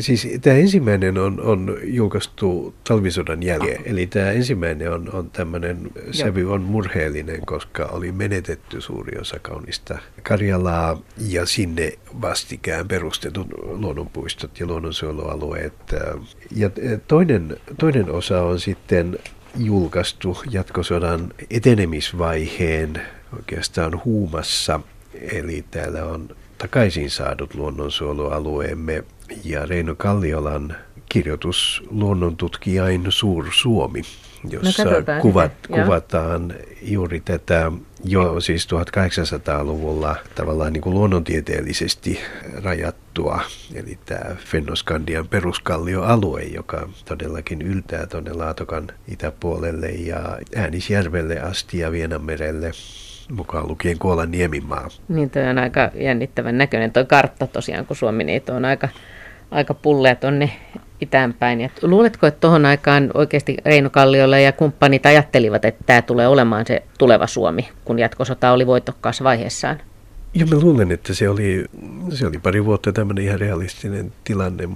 Siis 0.00 0.28
tämä 0.40 0.56
ensimmäinen 0.56 1.18
on, 1.18 1.40
on 1.40 1.78
julkaistu 1.84 2.74
talvisodan 2.88 3.42
jälkeen, 3.42 3.82
eli 3.84 4.06
tämä 4.06 4.30
ensimmäinen 4.30 4.92
on, 4.92 5.10
on 5.12 5.30
tämmöinen, 5.30 5.90
sävy 6.10 6.52
on 6.52 6.62
murheellinen, 6.62 7.46
koska 7.46 7.84
oli 7.86 8.12
menetetty 8.12 8.80
suuri 8.80 9.18
osa 9.18 9.38
kaunista 9.38 9.98
Karjalaa 10.22 11.02
ja 11.28 11.46
sinne 11.46 11.92
vastikään 12.20 12.88
perustetut 12.88 13.46
luonnonpuistot 13.62 14.60
ja 14.60 14.66
luonnonsuojelualueet. 14.66 15.94
Ja 16.56 16.70
toinen, 17.08 17.56
toinen 17.78 18.10
osa 18.10 18.42
on 18.42 18.60
sitten 18.60 19.18
julkaistu 19.56 20.42
jatkosodan 20.50 21.32
etenemisvaiheen 21.50 23.02
oikeastaan 23.36 24.04
huumassa, 24.04 24.80
eli 25.32 25.64
täällä 25.70 26.04
on 26.04 26.36
takaisin 26.58 27.10
saadut 27.10 27.54
luonnonsuojelualueemme 27.54 29.04
ja 29.44 29.66
Reino 29.66 29.94
Kalliolan 29.94 30.76
kirjoitus 31.08 31.82
Luonnontutkijain 31.90 33.06
Suur-Suomi, 33.08 34.02
jossa 34.50 34.84
no 34.84 34.90
kuvat, 35.22 35.52
kuvataan 35.66 36.54
juuri 36.82 37.20
tätä 37.20 37.72
jo 38.04 38.40
siis 38.40 38.68
1800-luvulla 38.72 40.16
tavallaan 40.34 40.72
niin 40.72 40.80
kuin 40.80 40.94
luonnontieteellisesti 40.94 42.20
rajattua, 42.64 43.40
eli 43.74 43.98
tämä 44.06 44.36
Fennoskandian 44.38 45.28
peruskallioalue, 45.28 46.42
joka 46.42 46.88
todellakin 47.04 47.62
yltää 47.62 48.06
tuonne 48.06 48.32
Laatokan 48.32 48.86
itäpuolelle 49.08 49.88
ja 49.88 50.38
Äänisjärvelle 50.56 51.40
asti 51.40 51.78
ja 51.78 51.92
Vienanmerelle 51.92 52.70
mukaan 53.30 53.68
lukien 53.68 53.98
Kuolan 53.98 54.30
niemimaa. 54.30 54.88
Niin, 55.08 55.30
toi 55.30 55.48
on 55.48 55.58
aika 55.58 55.90
jännittävän 55.94 56.58
näköinen 56.58 56.92
tuo 56.92 57.04
kartta 57.04 57.46
tosiaan, 57.46 57.86
kun 57.86 57.96
Suomi 57.96 58.24
niitä 58.24 58.54
on 58.54 58.64
aika 58.64 58.88
aika 59.50 59.74
pulleja 59.74 60.14
tuonne 60.14 60.50
itäänpäin. 61.00 61.60
Ja 61.60 61.68
luuletko, 61.82 62.26
että 62.26 62.40
tuohon 62.40 62.66
aikaan 62.66 63.10
oikeasti 63.14 63.56
Reino 63.64 63.90
Kalliolla 63.90 64.38
ja 64.38 64.52
kumppanit 64.52 65.06
ajattelivat, 65.06 65.64
että 65.64 65.84
tämä 65.86 66.02
tulee 66.02 66.28
olemaan 66.28 66.66
se 66.66 66.82
tuleva 66.98 67.26
Suomi, 67.26 67.68
kun 67.84 67.98
jatkosota 67.98 68.52
oli 68.52 68.66
voitokkaassa 68.66 69.24
vaiheessaan? 69.24 69.80
Joo, 70.34 70.48
mä 70.48 70.60
luulen, 70.60 70.92
että 70.92 71.14
se 71.14 71.28
oli, 71.28 71.64
se 72.14 72.26
oli 72.26 72.38
pari 72.38 72.64
vuotta 72.64 72.92
tämmöinen 72.92 73.24
ihan 73.24 73.40
realistinen 73.40 74.12
tilanne. 74.24 74.68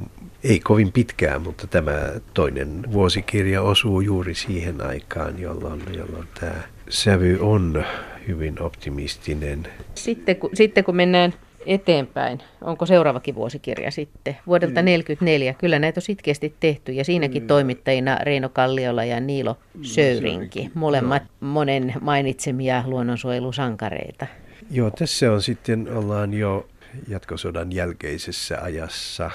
Ei 0.45 0.61
kovin 0.61 0.93
pitkään, 0.93 1.43
mutta 1.43 1.67
tämä 1.67 1.93
toinen 2.35 2.83
vuosikirja 2.93 3.62
osuu 3.62 4.00
juuri 4.00 4.35
siihen 4.35 4.87
aikaan, 4.87 5.38
jolloin, 5.38 5.83
jolloin 5.97 6.29
tämä 6.41 6.55
sävy 6.88 7.38
on 7.41 7.85
hyvin 8.29 8.62
optimistinen. 8.62 9.69
Sitten 9.95 10.37
kun, 10.37 10.50
sitten 10.55 10.85
kun 10.85 10.97
mennään 10.97 11.35
eteenpäin. 11.66 12.42
Onko 12.61 12.87
seuraavakin 12.87 13.35
vuosikirja 13.35 13.90
sitten? 13.90 14.37
Vuodelta 14.47 14.75
1944. 14.75 15.52
Mm. 15.52 15.59
Kyllä 15.59 15.78
näitä 15.78 15.99
on 15.99 16.02
sitkeästi 16.02 16.54
tehty 16.61 16.92
ja 16.92 17.04
siinäkin 17.04 17.42
mm. 17.42 17.47
toimittajina 17.47 18.19
Reino 18.19 18.49
Kalliola 18.49 19.04
ja 19.04 19.21
Niilo 19.21 19.57
mm, 19.75 19.83
Söyrinki. 19.85 20.71
Molemmat 20.75 21.23
no. 21.23 21.49
monen 21.49 21.95
mainitsemia 22.00 22.83
luonnonsuojelusankareita. 22.87 24.26
Joo, 24.71 24.90
tässä 24.90 25.33
on 25.33 25.42
sitten, 25.42 25.97
ollaan 25.97 26.35
jo 26.35 26.69
jatkosodan 27.09 27.73
jälkeisessä 27.73 28.62
ajassa. 28.62 29.31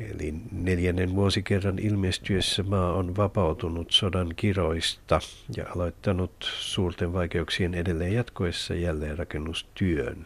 Eli 0.00 0.34
neljännen 0.52 1.14
vuosikerran 1.14 1.78
ilmestyessä 1.78 2.62
maa 2.62 2.92
on 2.92 3.16
vapautunut 3.16 3.90
sodan 3.90 4.28
kiroista 4.36 5.20
ja 5.56 5.64
aloittanut 5.74 6.32
suurten 6.58 7.12
vaikeuksien 7.12 7.74
edelleen 7.74 8.12
jatkoessa 8.12 8.74
jälleenrakennustyön. 8.74 10.24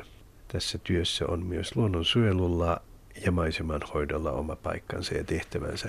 Tässä 0.48 0.78
työssä 0.78 1.24
on 1.28 1.46
myös 1.46 1.76
luonnonsuojelulla 1.76 2.82
ja 3.24 3.32
maisemanhoidolla 3.32 4.32
oma 4.32 4.56
paikkansa 4.56 5.14
ja 5.14 5.24
tehtävänsä. 5.24 5.88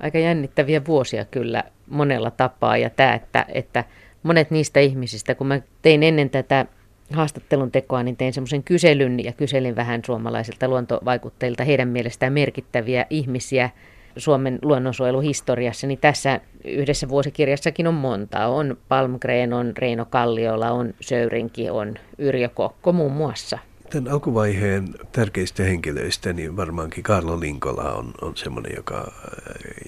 Aika 0.00 0.18
jännittäviä 0.18 0.84
vuosia 0.84 1.24
kyllä 1.24 1.64
monella 1.86 2.30
tapaa 2.30 2.76
ja 2.76 2.90
tämä, 2.90 3.14
että, 3.14 3.46
että 3.48 3.84
monet 4.22 4.50
niistä 4.50 4.80
ihmisistä, 4.80 5.34
kun 5.34 5.46
mä 5.46 5.60
tein 5.82 6.02
ennen 6.02 6.30
tätä 6.30 6.66
haastattelun 7.12 7.70
tekoa, 7.70 8.02
niin 8.02 8.16
tein 8.16 8.32
semmoisen 8.32 8.62
kyselyn 8.62 9.24
ja 9.24 9.32
kyselin 9.32 9.76
vähän 9.76 10.02
suomalaisilta 10.06 10.68
luontovaikutteilta 10.68 11.64
heidän 11.64 11.88
mielestään 11.88 12.32
merkittäviä 12.32 13.06
ihmisiä 13.10 13.70
Suomen 14.16 14.58
luonnonsuojeluhistoriassa, 14.62 15.86
niin 15.86 15.98
tässä 15.98 16.40
yhdessä 16.64 17.08
vuosikirjassakin 17.08 17.86
on 17.86 17.94
monta. 17.94 18.46
On 18.46 18.76
Palmgren, 18.88 19.52
on 19.52 19.72
Reino 19.78 20.04
Kalliola, 20.04 20.70
on 20.70 20.94
Söyrinki, 21.00 21.70
on 21.70 21.94
Yrjö 22.18 22.48
Kokko 22.48 22.92
muun 22.92 23.12
muassa. 23.12 23.58
Tämän 23.90 24.12
alkuvaiheen 24.12 24.88
tärkeistä 25.12 25.62
henkilöistä, 25.62 26.32
niin 26.32 26.56
varmaankin 26.56 27.02
Karlo 27.02 27.40
Linkola 27.40 27.92
on, 27.92 28.12
on 28.22 28.36
semmoinen, 28.36 28.72
joka, 28.76 29.12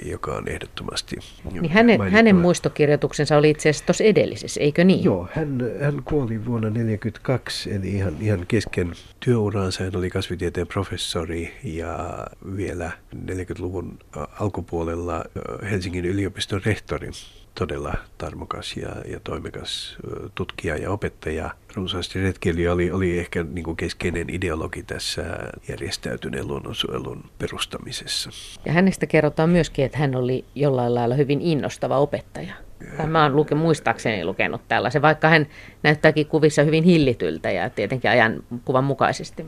joka 0.04 0.34
on 0.34 0.48
ehdottomasti 0.48 1.16
niin 1.50 1.70
hänen, 1.70 2.00
hänen 2.00 2.36
muistokirjoituksensa 2.36 3.36
oli 3.36 3.50
itse 3.50 3.68
asiassa 3.68 3.86
tuossa 3.86 4.04
edellisessä, 4.04 4.60
eikö 4.60 4.84
niin? 4.84 5.04
Joo, 5.04 5.28
hän, 5.32 5.62
hän 5.80 6.02
kuoli 6.04 6.46
vuonna 6.46 6.68
1942, 6.68 7.74
eli 7.74 7.88
ihan, 7.88 8.16
ihan 8.20 8.44
kesken 8.48 8.92
työuraansa. 9.20 9.84
Hän 9.84 9.96
oli 9.96 10.10
kasvitieteen 10.10 10.66
professori 10.66 11.54
ja 11.64 12.26
vielä 12.56 12.90
40-luvun 13.16 13.98
alkupuolella 14.40 15.24
Helsingin 15.70 16.04
yliopiston 16.04 16.60
rehtori 16.64 17.10
todella 17.60 17.94
tarmokas 18.18 18.76
ja, 18.76 18.88
ja 19.08 19.20
toimekas 19.24 19.96
tutkija 20.34 20.76
ja 20.76 20.90
opettaja. 20.90 21.50
Runsaasti 21.74 22.20
retkeily 22.20 22.66
oli, 22.66 22.90
oli 22.90 23.18
ehkä 23.18 23.42
niin 23.42 23.64
kuin 23.64 23.76
keskeinen 23.76 24.30
ideologi 24.30 24.82
tässä 24.82 25.22
järjestäytyneen 25.68 26.48
luonnonsuojelun 26.48 27.24
perustamisessa. 27.38 28.30
Ja 28.64 28.72
hänestä 28.72 29.06
kerrotaan 29.06 29.50
myöskin, 29.50 29.84
että 29.84 29.98
hän 29.98 30.14
oli 30.14 30.44
jollain 30.54 30.94
lailla 30.94 31.14
hyvin 31.14 31.40
innostava 31.40 31.98
opettaja. 31.98 32.54
Tai 32.96 33.06
mä 33.06 33.22
oon 33.22 33.36
luke, 33.36 33.54
muistaakseni 33.54 34.24
lukenut 34.24 34.60
tällaisen, 34.68 35.02
vaikka 35.02 35.28
hän 35.28 35.46
näyttääkin 35.82 36.26
kuvissa 36.26 36.62
hyvin 36.62 36.84
hillityltä 36.84 37.50
ja 37.50 37.70
tietenkin 37.70 38.10
ajan 38.10 38.42
kuvan 38.64 38.84
mukaisesti. 38.84 39.46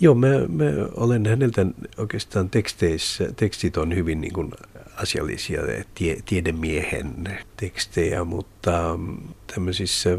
Joo, 0.00 0.14
mä, 0.14 0.28
mä 0.48 0.64
olen 0.96 1.26
häneltä 1.26 1.66
oikeastaan 1.98 2.50
teksteissä, 2.50 3.24
tekstit 3.36 3.76
on 3.76 3.94
hyvin 3.96 4.20
niin 4.20 4.32
kuin 4.32 4.52
asiallisia 4.96 5.60
tie, 5.94 6.16
tiedemiehen 6.24 7.38
tekstejä, 7.56 8.24
mutta 8.24 8.98
tämmöisissä 9.54 10.18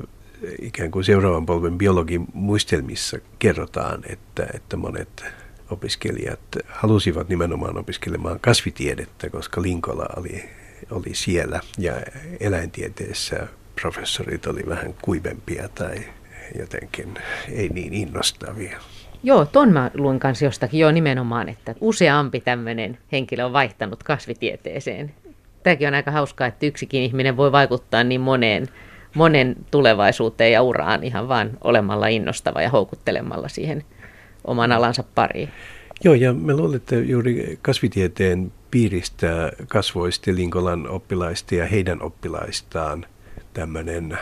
ikään 0.62 0.92
kuin 0.92 1.06
seuraavan 1.06 1.46
polven 1.46 1.78
biologin 1.78 2.28
muistelmissa 2.34 3.18
kerrotaan, 3.40 4.04
että, 4.10 4.48
että 4.54 4.78
monet 4.78 5.26
opiskelijat 5.70 6.40
halusivat 6.68 7.30
nimenomaan 7.30 7.78
opiskelemaan 7.78 8.40
kasvitiedettä, 8.40 9.30
koska 9.30 9.62
Linkola 9.62 10.06
oli, 10.18 10.50
oli 10.92 11.10
siellä 11.14 11.60
ja 11.78 11.94
eläintieteessä 12.40 13.48
professorit 13.82 14.46
oli 14.46 14.64
vähän 14.68 14.94
kuivempia 15.02 15.70
tai 15.70 16.06
jotenkin 16.60 17.14
ei 17.50 17.70
niin 17.70 17.94
innostavia. 17.94 18.80
Joo, 19.28 19.46
ton 19.46 19.74
mä 19.74 19.92
luin 19.94 20.20
kanssa 20.20 20.46
jostakin 20.46 20.80
jo 20.80 20.92
nimenomaan, 20.92 21.50
että 21.50 21.76
useampi 21.82 22.40
tämmöinen 22.40 22.98
henkilö 23.12 23.46
on 23.46 23.54
vaihtanut 23.54 24.04
kasvitieteeseen. 24.04 25.14
Tämäkin 25.64 25.88
on 25.88 25.94
aika 25.94 26.12
hauskaa, 26.12 26.48
että 26.48 26.66
yksikin 26.66 27.02
ihminen 27.04 27.38
voi 27.38 27.52
vaikuttaa 27.52 28.04
niin 28.04 28.22
moneen, 28.22 28.68
monen 29.16 29.56
tulevaisuuteen 29.72 30.52
ja 30.52 30.62
uraan 30.62 31.04
ihan 31.04 31.28
vaan 31.28 31.50
olemalla 31.64 32.08
innostava 32.08 32.62
ja 32.62 32.70
houkuttelemalla 32.70 33.48
siihen 33.48 33.84
oman 34.44 34.72
alansa 34.72 35.04
pariin. 35.16 35.50
Joo, 36.04 36.14
ja 36.14 36.34
me 36.34 36.54
luulen, 36.54 36.76
että 36.76 36.96
juuri 36.96 37.60
kasvitieteen 37.62 38.52
piiristä 38.72 39.52
kasvoisti 39.68 40.36
Linkolan 40.36 40.90
oppilaista 40.90 41.56
ja 41.56 41.66
heidän 41.66 42.02
oppilaistaan 42.02 43.06
tämmöinen 43.54 44.18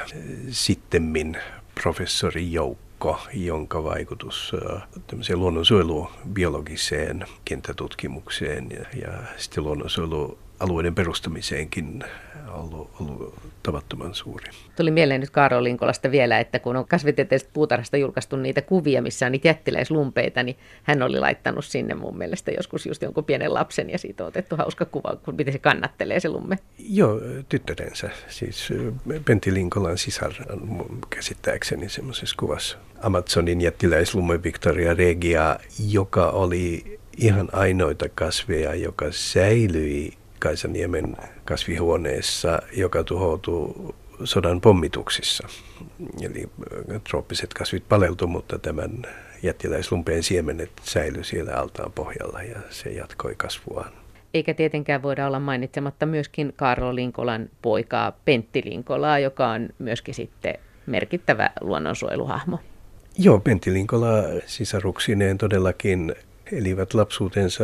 sittemmin 0.49 1.37
professorijoukko, 3.05 3.29
jonka 3.33 3.83
vaikutus 3.83 4.51
tämmöiseen 5.07 5.39
luonnonsuojelubiologiseen 5.39 7.25
kenttätutkimukseen 7.45 8.71
ja, 8.71 8.85
ja 9.01 9.11
sitten 9.37 9.63
luonnonsuojelualueiden 9.63 10.95
perustamiseenkin 10.95 12.03
ollut, 12.55 12.89
ollut 12.99 13.33
tavattoman 13.63 14.13
suuri. 14.13 14.45
Tuli 14.75 14.91
mieleen 14.91 15.21
nyt 15.21 15.29
Kaaro 15.29 15.63
Linkolasta 15.63 16.11
vielä, 16.11 16.39
että 16.39 16.59
kun 16.59 16.75
on 16.75 16.87
kasvitieteellisestä 16.87 17.53
puutarhasta 17.53 17.97
julkaistu 17.97 18.35
niitä 18.35 18.61
kuvia, 18.61 19.01
missä 19.01 19.25
on 19.25 19.31
niitä 19.31 19.47
jättiläislumpeita, 19.47 20.43
niin 20.43 20.57
hän 20.83 21.01
oli 21.01 21.19
laittanut 21.19 21.65
sinne 21.65 21.95
mun 21.95 22.17
mielestä 22.17 22.51
joskus 22.51 22.85
just 22.85 23.01
jonkun 23.01 23.25
pienen 23.25 23.53
lapsen 23.53 23.89
ja 23.89 23.97
siitä 23.97 24.23
on 24.23 24.27
otettu 24.27 24.55
hauska 24.55 24.85
kuva, 24.85 25.15
kun 25.15 25.35
miten 25.35 25.53
se 25.53 25.59
kannattelee 25.59 26.19
se 26.19 26.29
lumme. 26.29 26.57
Joo, 26.89 27.19
tyttärensä, 27.49 28.09
siis 28.27 28.69
Pentti 29.25 29.53
Linkolan 29.53 29.97
sisar 29.97 30.33
käsittääkseni 31.09 31.89
semmoisessa 31.89 32.35
kuvassa. 32.39 32.77
Amazonin 33.01 33.61
jättiläislumme 33.61 34.43
Victoria 34.43 34.93
Regia, 34.93 35.59
joka 35.89 36.29
oli 36.29 36.99
ihan 37.17 37.49
ainoita 37.51 38.09
kasveja, 38.15 38.75
joka 38.75 39.05
säilyi 39.11 40.13
Kaisaniemen 40.45 41.15
kasvihuoneessa, 41.45 42.59
joka 42.77 43.03
tuhoutuu 43.03 43.95
sodan 44.23 44.61
pommituksissa. 44.61 45.47
Eli 46.21 46.43
äh, 46.93 47.01
trooppiset 47.09 47.53
kasvit 47.53 47.83
paleltu, 47.89 48.27
mutta 48.27 48.59
tämän 48.59 48.91
jättiläislumpeen 49.43 50.23
siemenet 50.23 50.71
säilyi 50.83 51.23
siellä 51.23 51.53
altaan 51.53 51.91
pohjalla 51.91 52.41
ja 52.41 52.59
se 52.69 52.89
jatkoi 52.89 53.35
kasvuaan. 53.37 53.91
Eikä 54.33 54.53
tietenkään 54.53 55.01
voida 55.01 55.27
olla 55.27 55.39
mainitsematta 55.39 56.05
myöskin 56.05 56.53
Karlo 56.55 56.95
Linkolan 56.95 57.49
poikaa 57.61 58.11
Pentti 58.25 58.61
Linkolaa, 58.65 59.19
joka 59.19 59.47
on 59.47 59.69
myöskin 59.79 60.13
sitten 60.13 60.55
merkittävä 60.85 61.49
luonnonsuojeluhahmo. 61.61 62.59
Joo, 63.17 63.39
Pentti 63.39 63.73
Linkola 63.73 64.13
sisaruksineen 64.45 65.37
todellakin 65.37 66.15
elivät 66.51 66.93
lapsuutensa 66.93 67.63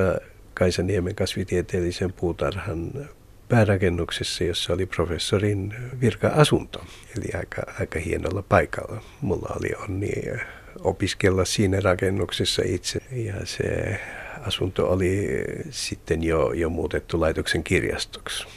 Kaisaniemen 0.62 1.16
kasvitieteellisen 1.16 2.14
puutarhan 2.14 3.10
päärakennuksessa, 3.50 4.44
jossa 4.44 4.74
oli 4.74 4.86
professorin 4.86 5.74
virka-asunto, 6.02 6.86
eli 7.18 7.26
aika, 7.38 7.62
aika 7.80 8.00
hienolla 8.00 8.42
paikalla. 8.42 9.02
Mulla 9.22 9.56
oli 9.60 9.70
onni 9.84 10.12
opiskella 10.80 11.46
siinä 11.46 11.80
rakennuksessa 11.80 12.62
itse, 12.66 13.00
ja 13.12 13.34
se 13.46 14.00
asunto 14.42 14.92
oli 14.92 15.28
sitten 15.70 16.24
jo, 16.24 16.52
jo 16.54 16.70
muutettu 16.70 17.20
laitoksen 17.20 17.64
kirjastoksi. 17.64 18.48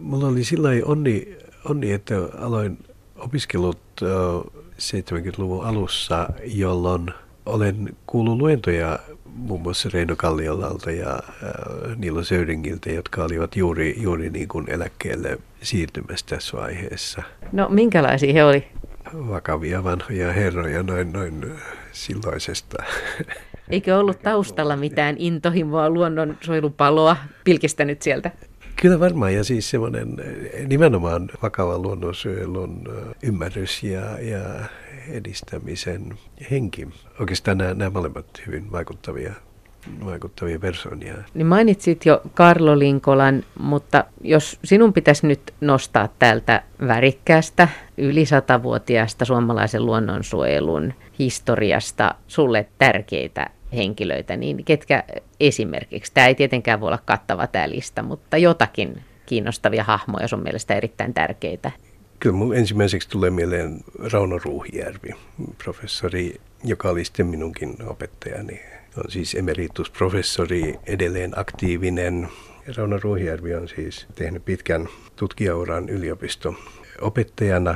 Mulla 0.00 0.28
oli 0.28 0.44
sillä 0.44 0.68
onni, 0.84 1.36
onni, 1.64 1.92
että 1.92 2.14
aloin 2.38 2.78
opiskelut 3.16 4.00
70-luvun 4.78 5.64
alussa, 5.66 6.28
jolloin 6.44 7.10
olen 7.46 7.96
kuullut 8.06 8.38
luentoja 8.38 8.98
muun 9.34 9.62
muassa 9.62 9.88
Reino 9.92 10.16
Kalliolalta 10.16 10.90
ja 10.90 11.12
äh, 11.12 11.96
Niilo 11.96 12.24
Söydingiltä, 12.24 12.90
jotka 12.90 13.24
olivat 13.24 13.56
juuri, 13.56 13.94
juuri 14.02 14.30
niin 14.30 14.48
kuin 14.48 14.70
eläkkeelle 14.70 15.38
siirtymässä 15.62 16.26
tässä 16.26 16.56
vaiheessa. 16.56 17.22
No 17.52 17.68
minkälaisia 17.68 18.32
he 18.32 18.44
oli? 18.44 18.64
Vakavia 19.14 19.84
vanhoja 19.84 20.32
herroja 20.32 20.82
noin, 20.82 21.12
noin 21.12 21.52
silloisesta. 21.92 22.84
Eikö 23.70 23.98
ollut 23.98 24.22
taustalla 24.22 24.76
mitään 24.76 25.16
intohimoa 25.18 25.90
luonnonsuojelupaloa 25.90 27.16
pilkistänyt 27.44 28.02
sieltä? 28.02 28.30
Kyllä 28.82 29.00
varmaan, 29.00 29.34
ja 29.34 29.44
siis 29.44 29.70
semmoinen 29.70 30.16
nimenomaan 30.66 31.30
vakava 31.42 31.78
luonnonsuojelun 31.78 32.88
ymmärrys 33.22 33.82
ja, 33.82 34.18
ja 34.20 34.40
edistämisen 35.08 36.18
henki. 36.50 36.88
Oikeastaan 37.20 37.58
nämä, 37.58 37.74
nämä 37.74 37.90
molemmat 37.90 38.26
hyvin 38.46 38.72
vaikuttavia 38.72 39.34
vaikuttavia 40.04 40.58
persoonia. 40.58 41.14
Niin 41.34 41.46
mainitsit 41.46 42.06
jo 42.06 42.22
Karlo 42.34 42.78
Linkolan, 42.78 43.44
mutta 43.58 44.04
jos 44.20 44.58
sinun 44.64 44.92
pitäisi 44.92 45.26
nyt 45.26 45.54
nostaa 45.60 46.08
täältä 46.18 46.62
värikkäästä 46.86 47.68
yli 47.98 48.26
satavuotiaasta 48.26 49.24
suomalaisen 49.24 49.86
luonnonsuojelun 49.86 50.94
historiasta 51.18 52.14
sulle 52.26 52.66
tärkeitä 52.78 53.50
henkilöitä, 53.76 54.36
niin 54.36 54.64
ketkä 54.64 55.04
esimerkiksi, 55.40 56.12
tämä 56.14 56.26
ei 56.26 56.34
tietenkään 56.34 56.80
voi 56.80 56.86
olla 56.86 56.98
kattava 57.04 57.46
tämä 57.46 57.70
lista, 57.70 58.02
mutta 58.02 58.36
jotakin 58.36 59.02
kiinnostavia 59.26 59.84
hahmoja 59.84 60.28
sun 60.28 60.42
mielestä 60.42 60.74
erittäin 60.74 61.14
tärkeitä 61.14 61.70
Kyllä 62.20 62.36
mun 62.36 62.56
ensimmäiseksi 62.56 63.08
tulee 63.08 63.30
mieleen 63.30 63.80
Rauno 64.12 64.38
Ruuhijärvi, 64.38 65.10
professori, 65.64 66.40
joka 66.64 66.88
oli 66.88 67.04
sitten 67.04 67.26
minunkin 67.26 67.76
opettajani. 67.86 68.60
On 68.96 69.04
siis 69.08 69.34
emeritusprofessori, 69.34 70.78
edelleen 70.86 71.38
aktiivinen. 71.38 72.28
Rauno 72.76 72.98
Ruuhijärvi 73.02 73.54
on 73.54 73.68
siis 73.68 74.06
tehnyt 74.14 74.44
pitkän 74.44 74.88
tutkijauran 75.16 75.88
yliopisto 75.88 76.54
opettajana 77.00 77.74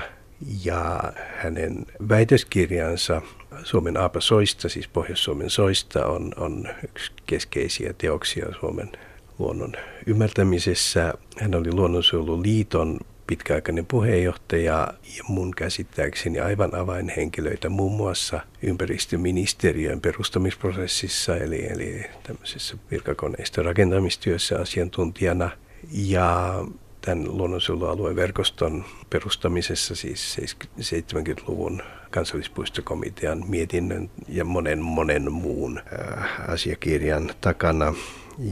ja 0.64 1.12
hänen 1.36 1.86
väitöskirjansa 2.08 3.22
Suomen 3.64 3.96
Aapa 3.96 4.20
Soista, 4.20 4.68
siis 4.68 4.88
Pohjois-Suomen 4.88 5.50
Soista, 5.50 6.06
on, 6.06 6.32
on 6.36 6.68
yksi 6.84 7.12
keskeisiä 7.26 7.92
teoksia 7.98 8.46
Suomen 8.60 8.92
luonnon 9.38 9.72
ymmärtämisessä. 10.06 11.14
Hän 11.38 11.54
oli 11.54 11.72
Luonnonsuojeluliiton 11.72 12.98
pitkäaikainen 13.28 13.86
puheenjohtaja 13.86 14.88
ja 15.16 15.24
mun 15.28 15.54
käsittääkseni 15.54 16.40
aivan 16.40 16.74
avainhenkilöitä 16.74 17.68
muun 17.68 17.96
muassa 17.96 18.40
ympäristöministeriön 18.62 20.00
perustamisprosessissa, 20.00 21.36
eli, 21.36 21.66
eli 21.66 22.04
tämmöisessä 22.22 22.76
virkakoneista 22.90 23.62
rakentamistyössä 23.62 24.58
asiantuntijana. 24.58 25.50
Ja 25.92 26.54
tämän 27.00 27.36
luonnonsuojelualueen 27.36 28.16
verkoston 28.16 28.84
perustamisessa 29.10 29.94
siis 29.94 30.36
70-luvun 30.80 31.82
kansallispuistokomitean 32.10 33.44
mietinnön 33.48 34.10
ja 34.28 34.44
monen 34.44 34.82
monen 34.82 35.32
muun 35.32 35.78
äh, 35.78 36.50
asiakirjan 36.50 37.30
takana. 37.40 37.94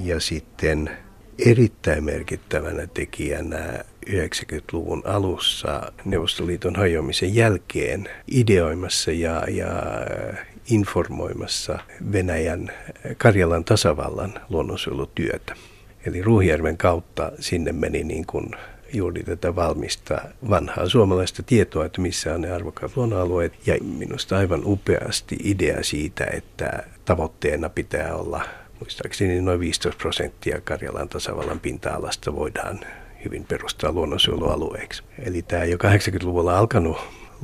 Ja 0.02 0.20
sitten 0.20 0.90
erittäin 1.38 2.04
merkittävänä 2.04 2.86
tekijänä 2.86 3.84
90-luvun 4.10 5.02
alussa 5.06 5.92
Neuvostoliiton 6.04 6.76
hajoamisen 6.76 7.34
jälkeen 7.34 8.08
ideoimassa 8.30 9.12
ja, 9.12 9.42
ja 9.48 9.66
informoimassa 10.70 11.78
Venäjän 12.12 12.72
Karjalan 13.16 13.64
tasavallan 13.64 14.34
luonnonsuojelutyötä. 14.48 15.54
Eli 16.06 16.22
Ruuhjärven 16.22 16.76
kautta 16.76 17.32
sinne 17.40 17.72
meni 17.72 18.04
niin 18.04 18.26
kuin 18.26 18.50
juuri 18.92 19.22
tätä 19.22 19.56
valmista 19.56 20.20
vanhaa 20.50 20.88
suomalaista 20.88 21.42
tietoa, 21.42 21.84
että 21.84 22.00
missä 22.00 22.34
on 22.34 22.40
ne 22.40 22.50
arvokkaat 22.50 22.96
luonnonalueet. 22.96 23.52
Ja 23.66 23.76
minusta 23.82 24.38
aivan 24.38 24.62
upeasti 24.64 25.36
idea 25.44 25.82
siitä, 25.82 26.24
että 26.32 26.82
tavoitteena 27.04 27.68
pitää 27.68 28.14
olla 28.14 28.44
muistaakseni 28.80 29.40
noin 29.40 29.60
15 29.60 29.98
prosenttia 30.02 30.60
Karjalan 30.60 31.08
tasavallan 31.08 31.60
pinta-alasta 31.60 32.34
voidaan 32.34 32.80
hyvin 33.26 33.44
perustaa 33.44 33.92
luonnonsuojelualueeksi. 33.92 35.02
Eli 35.18 35.42
tämä 35.42 35.64
jo 35.64 35.76
80-luvulla 35.76 36.58
alkanut 36.58 36.96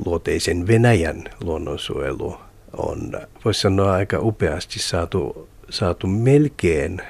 luoteisen 0.05 0.67
Venäjän 0.67 1.23
luonnonsuojelu 1.43 2.37
on, 2.77 3.11
voisi 3.45 3.61
sanoa, 3.61 3.93
aika 3.93 4.19
upeasti 4.19 4.79
saatu, 4.79 5.49
saatu 5.69 6.07
melkein 6.07 7.01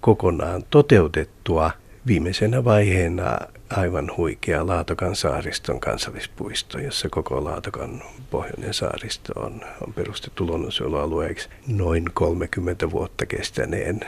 kokonaan 0.00 0.64
toteutettua 0.70 1.70
viimeisenä 2.06 2.64
vaiheena 2.64 3.38
aivan 3.70 4.10
huikea 4.16 4.66
Laatokan 4.66 5.16
saariston 5.16 5.80
kansallispuisto, 5.80 6.78
jossa 6.78 7.08
koko 7.08 7.44
Laatokan 7.44 8.02
pohjoinen 8.30 8.74
saaristo 8.74 9.32
on, 9.40 9.60
on 9.86 9.92
perustettu 9.92 10.46
luonnonsuojelualueeksi 10.46 11.48
noin 11.66 12.04
30 12.14 12.90
vuotta 12.90 13.26
kestäneen 13.26 14.00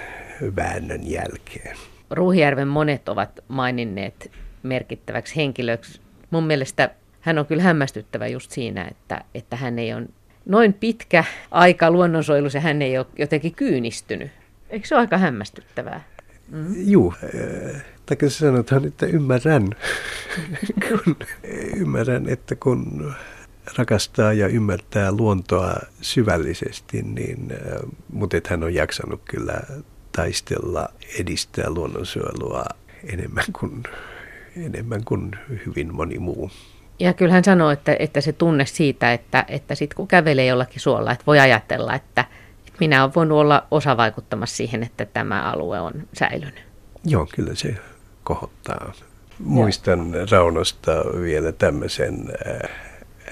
väännön 0.56 1.10
jälkeen. 1.10 1.76
Ruuhijärven 2.10 2.68
monet 2.68 3.08
ovat 3.08 3.44
maininneet 3.48 4.30
merkittäväksi 4.62 5.36
henkilöksi. 5.36 6.00
Mun 6.30 6.46
mielestä 6.46 6.90
hän 7.20 7.38
on 7.38 7.46
kyllä 7.46 7.62
hämmästyttävä 7.62 8.26
just 8.26 8.50
siinä, 8.50 8.84
että, 8.84 9.24
että 9.34 9.56
hän 9.56 9.78
ei 9.78 9.94
ole 9.94 10.06
noin 10.46 10.74
pitkä 10.74 11.24
aika 11.50 11.90
luonnonsuojelussa, 11.90 12.60
hän 12.60 12.82
ei 12.82 12.98
ole 12.98 13.06
jotenkin 13.18 13.54
kyynistynyt. 13.54 14.30
Eikö 14.70 14.86
se 14.88 14.94
ole 14.94 15.00
aika 15.00 15.18
hämmästyttävää? 15.18 16.04
Mm. 16.48 16.74
Juu, 16.76 17.14
tai 18.06 18.30
sanotaan, 18.30 18.84
että 18.84 19.06
ymmärrän, 19.06 19.70
kun, 20.88 21.16
ymmärrän, 21.76 22.28
että 22.28 22.54
kun 22.54 23.14
rakastaa 23.78 24.32
ja 24.32 24.48
ymmärtää 24.48 25.12
luontoa 25.12 25.74
syvällisesti, 26.00 27.02
niin, 27.02 27.48
mutta 28.12 28.36
että 28.36 28.50
hän 28.50 28.64
on 28.64 28.74
jaksanut 28.74 29.20
kyllä 29.24 29.60
taistella, 30.16 30.88
edistää 31.20 31.70
luonnonsuojelua 31.70 32.64
enemmän 33.12 33.44
kuin, 33.60 33.82
enemmän 34.56 35.04
kuin 35.04 35.30
hyvin 35.66 35.94
moni 35.94 36.18
muu. 36.18 36.50
Ja 36.98 37.12
kyllä 37.12 37.32
hän 37.32 37.44
sanoo, 37.44 37.70
että, 37.70 37.96
että 37.98 38.20
se 38.20 38.32
tunne 38.32 38.66
siitä, 38.66 39.12
että, 39.12 39.44
että 39.48 39.74
sitten 39.74 39.96
kun 39.96 40.08
kävelee 40.08 40.46
jollakin 40.46 40.80
suolla, 40.80 41.12
että 41.12 41.26
voi 41.26 41.38
ajatella, 41.38 41.94
että, 41.94 42.24
että 42.66 42.78
minä 42.80 43.02
olen 43.02 43.14
voinut 43.14 43.38
olla 43.38 43.66
osa 43.70 43.96
vaikuttamassa 43.96 44.56
siihen, 44.56 44.82
että 44.82 45.04
tämä 45.04 45.42
alue 45.42 45.80
on 45.80 46.08
säilynyt. 46.12 46.64
Joo, 47.04 47.26
kyllä 47.34 47.54
se 47.54 47.74
kohottaa. 48.24 48.92
Muistan 49.38 50.12
Raunosta 50.30 50.92
vielä 51.20 51.52
tämmöisen, 51.52 52.32
äh, 52.46 52.70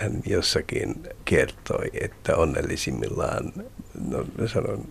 hän 0.00 0.12
jossakin 0.26 0.94
kertoi, 1.24 1.90
että 2.00 2.36
onnellisimmillaan, 2.36 3.52
no 4.08 4.24
sanon 4.46 4.84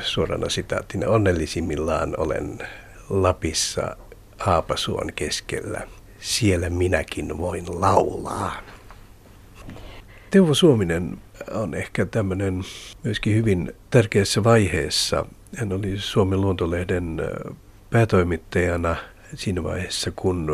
suorana 0.00 0.48
sitaattina, 0.48 1.08
onnellisimmillaan 1.08 2.14
olen 2.18 2.58
Lapissa 3.10 3.96
Aapasuon 4.46 5.12
keskellä. 5.16 5.80
Siellä 6.20 6.70
minäkin 6.70 7.38
voin 7.38 7.80
laulaa. 7.80 8.62
Teuvo 10.30 10.54
Suominen 10.54 11.18
on 11.50 11.74
ehkä 11.74 12.06
tämmöinen 12.06 12.62
myöskin 13.04 13.34
hyvin 13.34 13.72
tärkeässä 13.90 14.44
vaiheessa. 14.44 15.26
Hän 15.56 15.72
oli 15.72 15.98
Suomen 15.98 16.40
luontolehden 16.40 17.22
päätoimittajana 17.90 18.96
siinä 19.34 19.62
vaiheessa, 19.62 20.10
kun 20.16 20.50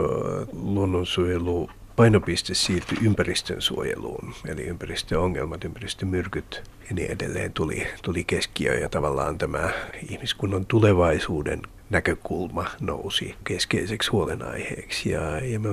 luonnonsuojelu 0.53 1.71
painopiste 1.97 2.55
siirtyi 2.55 2.99
ympäristön 3.03 3.61
suojeluun, 3.63 4.35
eli 4.49 4.63
ympäristöongelmat, 4.63 5.65
ympäristömyrkyt 5.65 6.63
ja 6.89 6.95
niin 6.95 7.11
edelleen 7.11 7.53
tuli, 7.53 7.87
tuli 8.03 8.25
keskiöön 8.25 8.81
ja 8.81 8.89
tavallaan 8.89 9.39
tämä 9.39 9.71
ihmiskunnan 10.11 10.67
tulevaisuuden 10.67 11.63
näkökulma 11.91 12.65
nousi 12.81 13.35
keskeiseksi 13.45 14.11
huolenaiheeksi. 14.11 15.11
Ja, 15.11 15.39
ja 15.39 15.61
me 15.61 15.69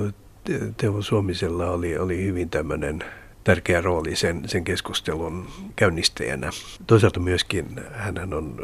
Teuvo 0.76 1.02
Suomisella 1.02 1.70
oli, 1.70 1.98
oli 1.98 2.24
hyvin 2.24 2.50
tämmöinen 2.50 3.04
tärkeä 3.44 3.80
rooli 3.80 4.16
sen, 4.16 4.42
sen 4.46 4.64
keskustelun 4.64 5.48
käynnistäjänä. 5.76 6.50
Toisaalta 6.86 7.20
myöskin 7.20 7.80
hän 7.92 8.34
on 8.34 8.56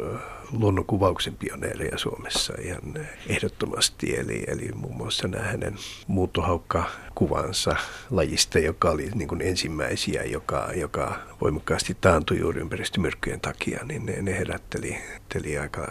luonnonkuvauksen 0.53 1.35
pioneereja 1.35 1.97
Suomessa 1.97 2.53
ihan 2.61 3.07
ehdottomasti. 3.27 4.15
Eli, 4.15 4.43
eli 4.47 4.69
muun 4.75 4.97
muassa 4.97 5.27
nämä 5.27 5.43
hänen 5.43 5.75
muuttohaukka-kuvansa 6.07 7.75
lajista, 8.09 8.59
joka 8.59 8.89
oli 8.89 9.09
niin 9.15 9.27
kuin 9.27 9.41
ensimmäisiä, 9.41 10.23
joka, 10.23 10.69
joka 10.75 11.19
voimakkaasti 11.41 11.97
taantui 12.01 12.39
juuri 12.39 12.61
ympäristömyrkkyjen 12.61 13.41
takia, 13.41 13.79
niin 13.85 14.05
ne, 14.05 14.21
ne 14.21 14.37
herätteli, 14.37 14.97
herätteli 15.07 15.57
aika 15.57 15.87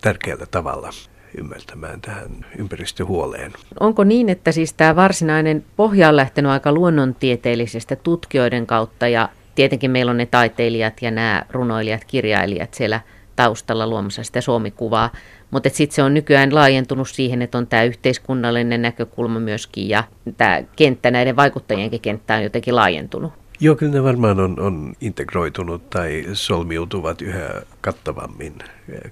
tärkeällä 0.00 0.46
tavalla 0.50 0.90
ymmärtämään 1.38 2.00
tähän 2.00 2.46
ympäristöhuoleen. 2.58 3.52
Onko 3.80 4.04
niin, 4.04 4.28
että 4.28 4.52
siis 4.52 4.72
tämä 4.72 4.96
varsinainen 4.96 5.64
pohja 5.76 6.08
on 6.08 6.16
lähtenyt 6.16 6.50
aika 6.50 6.72
luonnontieteellisestä 6.72 7.96
tutkijoiden 7.96 8.66
kautta 8.66 9.08
ja 9.08 9.28
tietenkin 9.54 9.90
meillä 9.90 10.10
on 10.10 10.16
ne 10.16 10.26
taiteilijat 10.26 11.02
ja 11.02 11.10
nämä 11.10 11.44
runoilijat, 11.50 12.04
kirjailijat 12.04 12.74
siellä 12.74 13.00
taustalla 13.36 13.86
luomassa 13.86 14.24
sitä 14.24 14.40
suomikuvaa, 14.40 15.10
mutta 15.50 15.68
sitten 15.68 15.94
se 15.94 16.02
on 16.02 16.14
nykyään 16.14 16.54
laajentunut 16.54 17.08
siihen, 17.08 17.42
että 17.42 17.58
on 17.58 17.66
tämä 17.66 17.82
yhteiskunnallinen 17.82 18.82
näkökulma 18.82 19.40
myöskin 19.40 19.88
ja 19.88 20.04
tämä 20.36 20.62
kenttä, 20.76 21.10
näiden 21.10 21.36
vaikuttajienkin 21.36 22.00
kenttä 22.00 22.34
on 22.34 22.42
jotenkin 22.42 22.76
laajentunut. 22.76 23.32
Joo, 23.60 23.76
kyllä 23.76 23.92
ne 23.92 24.02
varmaan 24.02 24.40
on, 24.40 24.60
on 24.60 24.92
integroitunut 25.00 25.90
tai 25.90 26.24
solmiutuvat 26.32 27.22
yhä 27.22 27.62
kattavammin 27.80 28.54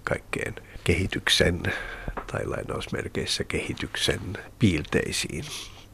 kaikkeen 0.04 0.54
kehityksen 0.84 1.62
tai 2.32 2.46
lainausmerkeissä 2.46 3.44
kehityksen 3.44 4.20
piirteisiin. 4.58 5.44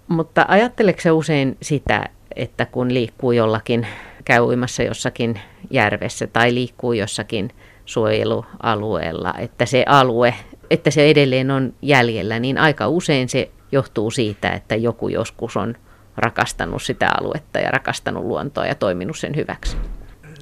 Mutta 0.08 0.44
ajatteleeko 0.48 1.00
se 1.00 1.10
usein 1.10 1.56
sitä, 1.62 2.08
että 2.36 2.66
kun 2.66 2.94
liikkuu 2.94 3.32
jollakin, 3.32 3.86
käy 4.24 4.40
uimassa 4.40 4.82
jossakin 4.82 5.40
järvessä 5.70 6.26
tai 6.26 6.54
liikkuu 6.54 6.92
jossakin 6.92 7.50
suojelualueella, 7.88 9.34
että 9.38 9.66
se 9.66 9.84
alue, 9.88 10.34
että 10.70 10.90
se 10.90 11.10
edelleen 11.10 11.50
on 11.50 11.74
jäljellä, 11.82 12.38
niin 12.38 12.58
aika 12.58 12.88
usein 12.88 13.28
se 13.28 13.50
johtuu 13.72 14.10
siitä, 14.10 14.50
että 14.50 14.76
joku 14.76 15.08
joskus 15.08 15.56
on 15.56 15.74
rakastanut 16.16 16.82
sitä 16.82 17.10
aluetta 17.20 17.58
ja 17.58 17.70
rakastanut 17.70 18.24
luontoa 18.24 18.66
ja 18.66 18.74
toiminut 18.74 19.18
sen 19.18 19.36
hyväksi. 19.36 19.76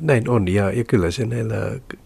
Näin 0.01 0.29
on, 0.29 0.49
ja, 0.49 0.71
ja 0.71 0.85
kyllä 0.85 1.11
se 1.11 1.27
näillä 1.27 1.57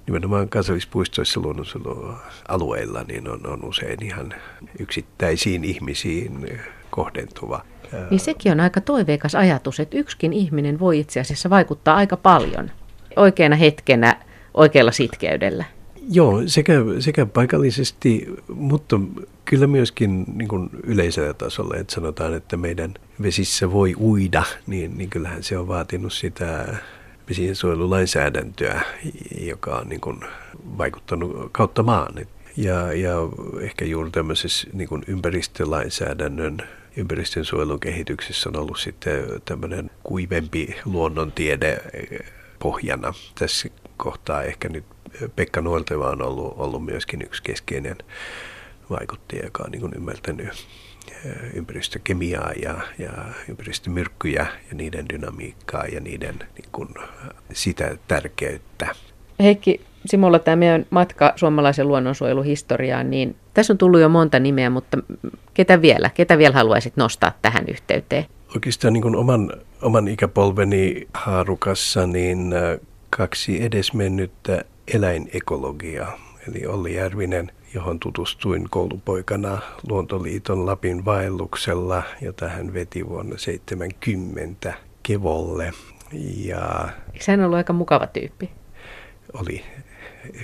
nimenomaan 0.07 0.48
kansallispuistoissa 0.48 1.40
luonnonsuojelualueilla 1.40 3.05
niin 3.09 3.31
on, 3.31 3.46
on 3.46 3.64
usein 3.64 4.03
ihan 4.03 4.35
yksittäisiin 4.79 5.64
ihmisiin 5.64 6.61
kohdentuva. 6.90 7.64
Niin 8.11 8.20
sekin 8.20 8.53
on 8.53 8.61
aika 8.61 8.81
toiveikas 8.81 9.35
ajatus, 9.35 9.81
että 9.81 9.98
yksikin 9.98 10.33
ihminen 10.33 10.79
voi 10.79 10.98
itse 10.98 11.20
asiassa 11.20 11.50
vaikuttaa 11.50 11.96
aika 11.96 12.16
paljon 12.16 12.70
oikeana 13.16 13.57
hetkenä 13.57 14.16
oikealla 14.54 14.92
sitkeydellä. 14.92 15.64
Joo, 16.12 16.42
sekä, 16.46 16.72
sekä 16.98 17.26
paikallisesti, 17.26 18.26
mutta 18.54 19.00
kyllä 19.44 19.66
myöskin 19.66 20.24
niin 20.34 20.48
kuin 20.48 20.70
yleisellä 20.84 21.34
tasolla, 21.34 21.76
että 21.76 21.94
sanotaan, 21.94 22.34
että 22.34 22.56
meidän 22.56 22.94
vesissä 23.22 23.72
voi 23.72 23.94
uida, 24.00 24.42
niin, 24.66 24.98
niin 24.98 25.10
kyllähän 25.10 25.42
se 25.42 25.58
on 25.58 25.68
vaatinut 25.68 26.12
sitä 26.12 26.76
vesiensuojelulainsäädäntöä, 27.28 28.80
joka 29.40 29.76
on 29.76 29.88
niin 29.88 30.00
kuin 30.00 30.20
vaikuttanut 30.78 31.48
kautta 31.52 31.82
maan. 31.82 32.14
Ja, 32.56 32.92
ja 32.92 33.14
ehkä 33.60 33.84
juuri 33.84 34.10
tämmöisessä 34.10 34.68
niin 34.72 34.88
kuin 34.88 35.02
ympäristölainsäädännön 35.06 36.58
ympäristönsuojelun 36.96 37.80
kehityksessä 37.80 38.48
on 38.48 38.56
ollut 38.56 38.78
sitten 38.78 39.24
tämmöinen 39.44 39.90
kuivempi 40.02 40.76
luonnontiede 40.84 41.78
pohjana. 42.58 43.14
Tässä 43.38 43.68
kohtaa 44.02 44.42
ehkä 44.42 44.68
nyt 44.68 44.84
Pekka 45.36 45.60
Nuolteva 45.60 46.10
on 46.10 46.22
ollut, 46.22 46.54
ollut 46.56 46.84
myöskin 46.84 47.22
yksi 47.22 47.42
keskeinen 47.42 47.96
vaikuttaja, 48.90 49.44
joka 49.44 49.62
on 49.64 49.70
niin 49.70 49.80
kuin 49.80 49.94
ymmärtänyt 49.96 50.48
ympäristökemiaa 51.54 52.52
ja, 52.62 52.74
ja 52.98 53.10
ympäristömyrkkyjä 53.48 54.46
ja 54.68 54.74
niiden 54.74 55.08
dynamiikkaa 55.08 55.84
ja 55.84 56.00
niiden 56.00 56.38
niin 56.38 56.68
kuin, 56.72 56.88
sitä 57.52 57.96
tärkeyttä. 58.08 58.94
Heikki 59.40 59.80
Simolla 60.06 60.38
tämä 60.38 60.56
meidän 60.56 60.86
matka 60.90 61.32
suomalaisen 61.36 61.88
luonnonsuojeluhistoriaan, 61.88 63.10
niin 63.10 63.36
tässä 63.54 63.72
on 63.72 63.78
tullut 63.78 64.00
jo 64.00 64.08
monta 64.08 64.38
nimeä, 64.38 64.70
mutta 64.70 64.98
ketä 65.54 65.82
vielä? 65.82 66.10
Ketä 66.14 66.38
vielä 66.38 66.54
haluaisit 66.54 66.96
nostaa 66.96 67.32
tähän 67.42 67.64
yhteyteen? 67.68 68.24
Oikeastaan 68.54 68.92
niin 68.92 69.02
kuin 69.02 69.16
oman, 69.16 69.52
oman 69.82 70.08
ikäpolveni 70.08 71.08
haarukassa 71.14 72.06
niin 72.06 72.54
kaksi 73.10 73.62
edesmennyttä 73.62 74.64
eläinekologiaa, 74.94 76.18
eli 76.48 76.66
Olli 76.66 76.94
Järvinen– 76.94 77.52
johon 77.74 78.00
tutustuin 78.00 78.70
koulupoikana 78.70 79.58
Luontoliiton 79.88 80.66
Lapin 80.66 81.04
vaelluksella, 81.04 82.02
jota 82.20 82.48
hän 82.48 82.74
veti 82.74 83.08
vuonna 83.08 83.38
70 83.38 84.74
Kevolle. 85.02 85.72
Ja 86.36 86.88
Eikö 87.12 87.24
hän 87.26 87.40
ollut 87.40 87.56
aika 87.56 87.72
mukava 87.72 88.06
tyyppi? 88.06 88.50
Oli 89.32 89.64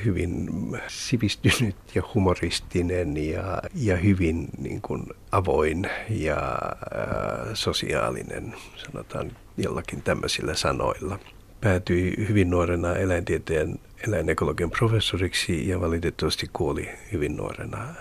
hyvin 0.04 0.48
sivistynyt 0.86 1.76
ja 1.94 2.02
humoristinen 2.14 3.16
ja, 3.16 3.62
ja 3.74 3.96
hyvin 3.96 4.48
niin 4.58 4.82
kuin 4.82 5.02
avoin 5.32 5.90
ja 6.10 6.36
äh, 6.36 7.48
sosiaalinen, 7.54 8.54
sanotaan 8.76 9.32
jollakin 9.56 10.02
tämmöisillä 10.02 10.54
sanoilla. 10.54 11.18
Päätyi 11.60 12.14
hyvin 12.28 12.50
nuorena 12.50 12.96
eläintieteen 12.96 13.78
eläinekologian 14.08 14.70
professoriksi 14.70 15.68
ja 15.68 15.80
valitettavasti 15.80 16.50
kuoli 16.52 16.88
hyvin 17.12 17.36
nuorena 17.36 17.94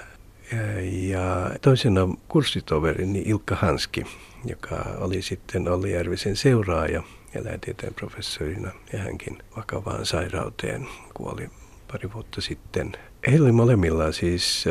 Ja 0.91 1.52
toisena 1.62 2.08
kurssitoverini 2.28 3.24
Ilkka 3.26 3.56
Hanski, 3.56 4.06
joka 4.46 4.86
oli 4.98 5.22
sitten 5.22 5.68
Olli 5.68 5.91
Järvisen 5.91 6.36
seuraaja 6.36 7.04
eläintieteen 7.36 7.94
professorina 7.94 8.72
ja 8.94 9.00
hänkin 9.00 9.38
vakavaan 9.58 10.06
sairauteen 10.06 10.88
kuoli 11.13 11.50
pari 11.91 12.13
vuotta 12.13 12.41
sitten. 12.41 12.91
Heillä 13.28 13.46
oli 13.46 13.52
molemmilla 13.52 14.12
siis 14.12 14.65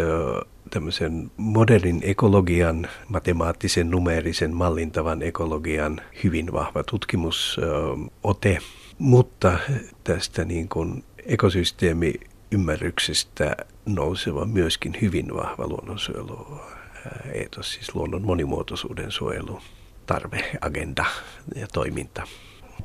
tämmöisen 0.74 1.30
modernin 1.36 2.00
ekologian, 2.04 2.88
matemaattisen, 3.08 3.90
numeerisen, 3.90 4.54
mallintavan 4.54 5.22
ekologian 5.22 6.00
hyvin 6.24 6.52
vahva 6.52 6.82
tutkimusote, 6.82 8.58
mutta 8.98 9.58
tästä 10.04 10.44
niin 10.44 10.68
kuin 10.68 11.04
ekosysteemi 11.26 12.14
ymmärryksestä 12.50 13.56
nouseva 13.86 14.44
myöskin 14.44 14.96
hyvin 15.02 15.34
vahva 15.34 15.66
luonnonsuojelu 15.66 16.60
eetos, 17.32 17.72
siis 17.72 17.94
luonnon 17.94 18.22
monimuotoisuuden 18.22 19.10
suojelu, 19.10 19.60
tarve, 20.06 20.44
agenda 20.60 21.04
ja 21.54 21.66
toiminta. 21.72 22.22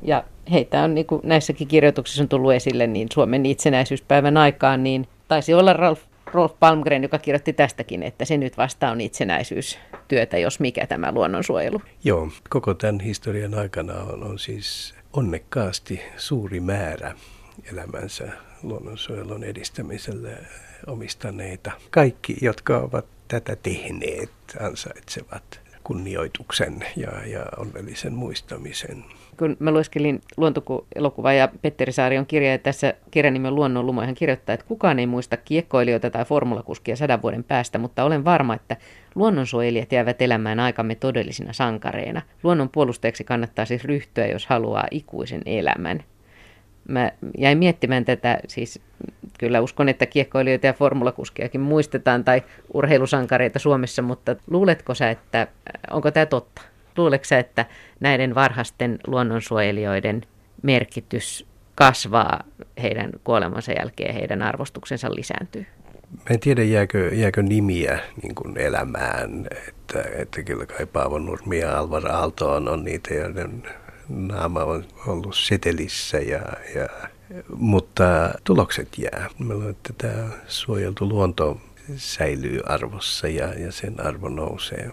Ja 0.02 0.24
heitä 0.52 0.82
on, 0.82 0.94
niin 0.94 1.06
kuin 1.06 1.20
näissäkin 1.24 1.68
kirjoituksissa 1.68 2.22
on 2.22 2.28
tullut 2.28 2.52
esille, 2.52 2.86
niin 2.86 3.08
Suomen 3.12 3.46
itsenäisyyspäivän 3.46 4.36
aikaan, 4.36 4.82
niin 4.82 5.08
taisi 5.28 5.54
olla 5.54 5.72
Ralf, 5.72 6.09
Rolf 6.32 6.52
Palmgren, 6.60 7.02
joka 7.02 7.18
kirjoitti 7.18 7.52
tästäkin, 7.52 8.02
että 8.02 8.24
se 8.24 8.36
nyt 8.36 8.56
vasta 8.56 8.90
on 8.90 9.00
itsenäisyystyötä, 9.00 10.38
jos 10.38 10.60
mikä 10.60 10.86
tämä 10.86 11.12
luonnonsuojelu. 11.12 11.82
Joo, 12.04 12.28
koko 12.50 12.74
tämän 12.74 13.00
historian 13.00 13.54
aikana 13.54 13.94
on, 13.94 14.22
on 14.22 14.38
siis 14.38 14.94
onnekkaasti 15.12 16.00
suuri 16.16 16.60
määrä 16.60 17.14
elämänsä 17.72 18.28
luonnonsuojelun 18.62 19.44
edistämiselle 19.44 20.38
omistaneita. 20.86 21.70
Kaikki, 21.90 22.36
jotka 22.40 22.78
ovat 22.78 23.06
tätä 23.28 23.56
tehneet, 23.56 24.30
ansaitsevat 24.60 25.60
kunnioituksen 25.90 26.84
ja, 26.96 27.10
ja 27.26 27.46
onnellisen 27.56 28.12
muistamisen. 28.12 29.04
Kun 29.38 29.56
mä 29.58 29.70
lueskelin 29.70 30.20
luontokuva 30.36 31.32
ja 31.32 31.48
Petteri 31.62 31.92
Saarion 31.92 32.26
kirja, 32.26 32.50
ja 32.50 32.58
tässä 32.58 32.94
kirjan 33.10 33.34
nimen 33.34 33.54
Luonnonlumo, 33.54 34.00
hän 34.00 34.14
kirjoittaa, 34.14 34.54
että 34.54 34.66
kukaan 34.66 34.98
ei 34.98 35.06
muista 35.06 35.36
kiekkoilijoita 35.36 36.10
tai 36.10 36.24
formulakuskia 36.24 36.96
sadan 36.96 37.22
vuoden 37.22 37.44
päästä, 37.44 37.78
mutta 37.78 38.04
olen 38.04 38.24
varma, 38.24 38.54
että 38.54 38.76
luonnonsuojelijat 39.14 39.92
jäävät 39.92 40.22
elämään 40.22 40.60
aikamme 40.60 40.94
todellisina 40.94 41.52
sankareina. 41.52 42.22
Luonnon 42.42 42.68
puolustajaksi 42.68 43.24
kannattaa 43.24 43.64
siis 43.64 43.84
ryhtyä, 43.84 44.26
jos 44.26 44.46
haluaa 44.46 44.86
ikuisen 44.90 45.42
elämän 45.46 46.04
mä 46.88 47.12
jäin 47.38 47.58
miettimään 47.58 48.04
tätä, 48.04 48.40
siis 48.48 48.80
kyllä 49.40 49.60
uskon, 49.60 49.88
että 49.88 50.06
kiekkoilijoita 50.06 50.66
ja 50.66 50.72
formulakuskiakin 50.72 51.60
muistetaan 51.60 52.24
tai 52.24 52.42
urheilusankareita 52.74 53.58
Suomessa, 53.58 54.02
mutta 54.02 54.36
luuletko 54.50 54.94
sä, 54.94 55.10
että 55.10 55.46
onko 55.90 56.10
tämä 56.10 56.26
totta? 56.26 56.62
Luuletko 56.96 57.24
sä, 57.24 57.38
että 57.38 57.66
näiden 58.00 58.34
varhaisten 58.34 58.98
luonnonsuojelijoiden 59.06 60.22
merkitys 60.62 61.46
kasvaa 61.74 62.44
heidän 62.82 63.10
kuolemansa 63.24 63.72
jälkeen, 63.72 64.14
heidän 64.14 64.42
arvostuksensa 64.42 65.14
lisääntyy? 65.14 65.66
Mä 66.16 66.24
en 66.30 66.40
tiedä, 66.40 66.62
jääkö, 66.62 67.10
jääkö 67.14 67.42
nimiä 67.42 67.98
niin 68.22 68.34
kuin 68.34 68.58
elämään, 68.58 69.46
että, 69.68 70.04
että 70.16 70.42
kyllä 70.42 70.66
kai 70.66 70.86
Paavo 70.86 71.18
Nurmi 71.18 71.58
ja 71.58 71.78
Alvar 71.78 72.06
Aalto 72.06 72.52
on, 72.52 72.68
on 72.68 72.84
niitä, 72.84 73.14
joiden 73.14 73.62
naama 74.08 74.64
on 74.64 74.84
ollut 75.06 75.36
setelissä, 75.36 76.18
ja, 76.18 76.40
ja, 76.74 76.88
mutta 77.56 78.34
tulokset 78.44 78.98
jää. 78.98 79.30
Mä 79.38 79.54
luulen, 79.54 79.70
että 79.70 79.92
tämä 79.98 80.28
suojeltu 80.48 81.08
luonto 81.08 81.60
säilyy 81.96 82.60
arvossa 82.66 83.28
ja, 83.28 83.54
ja 83.54 83.72
sen 83.72 84.06
arvo 84.06 84.28
nousee. 84.28 84.92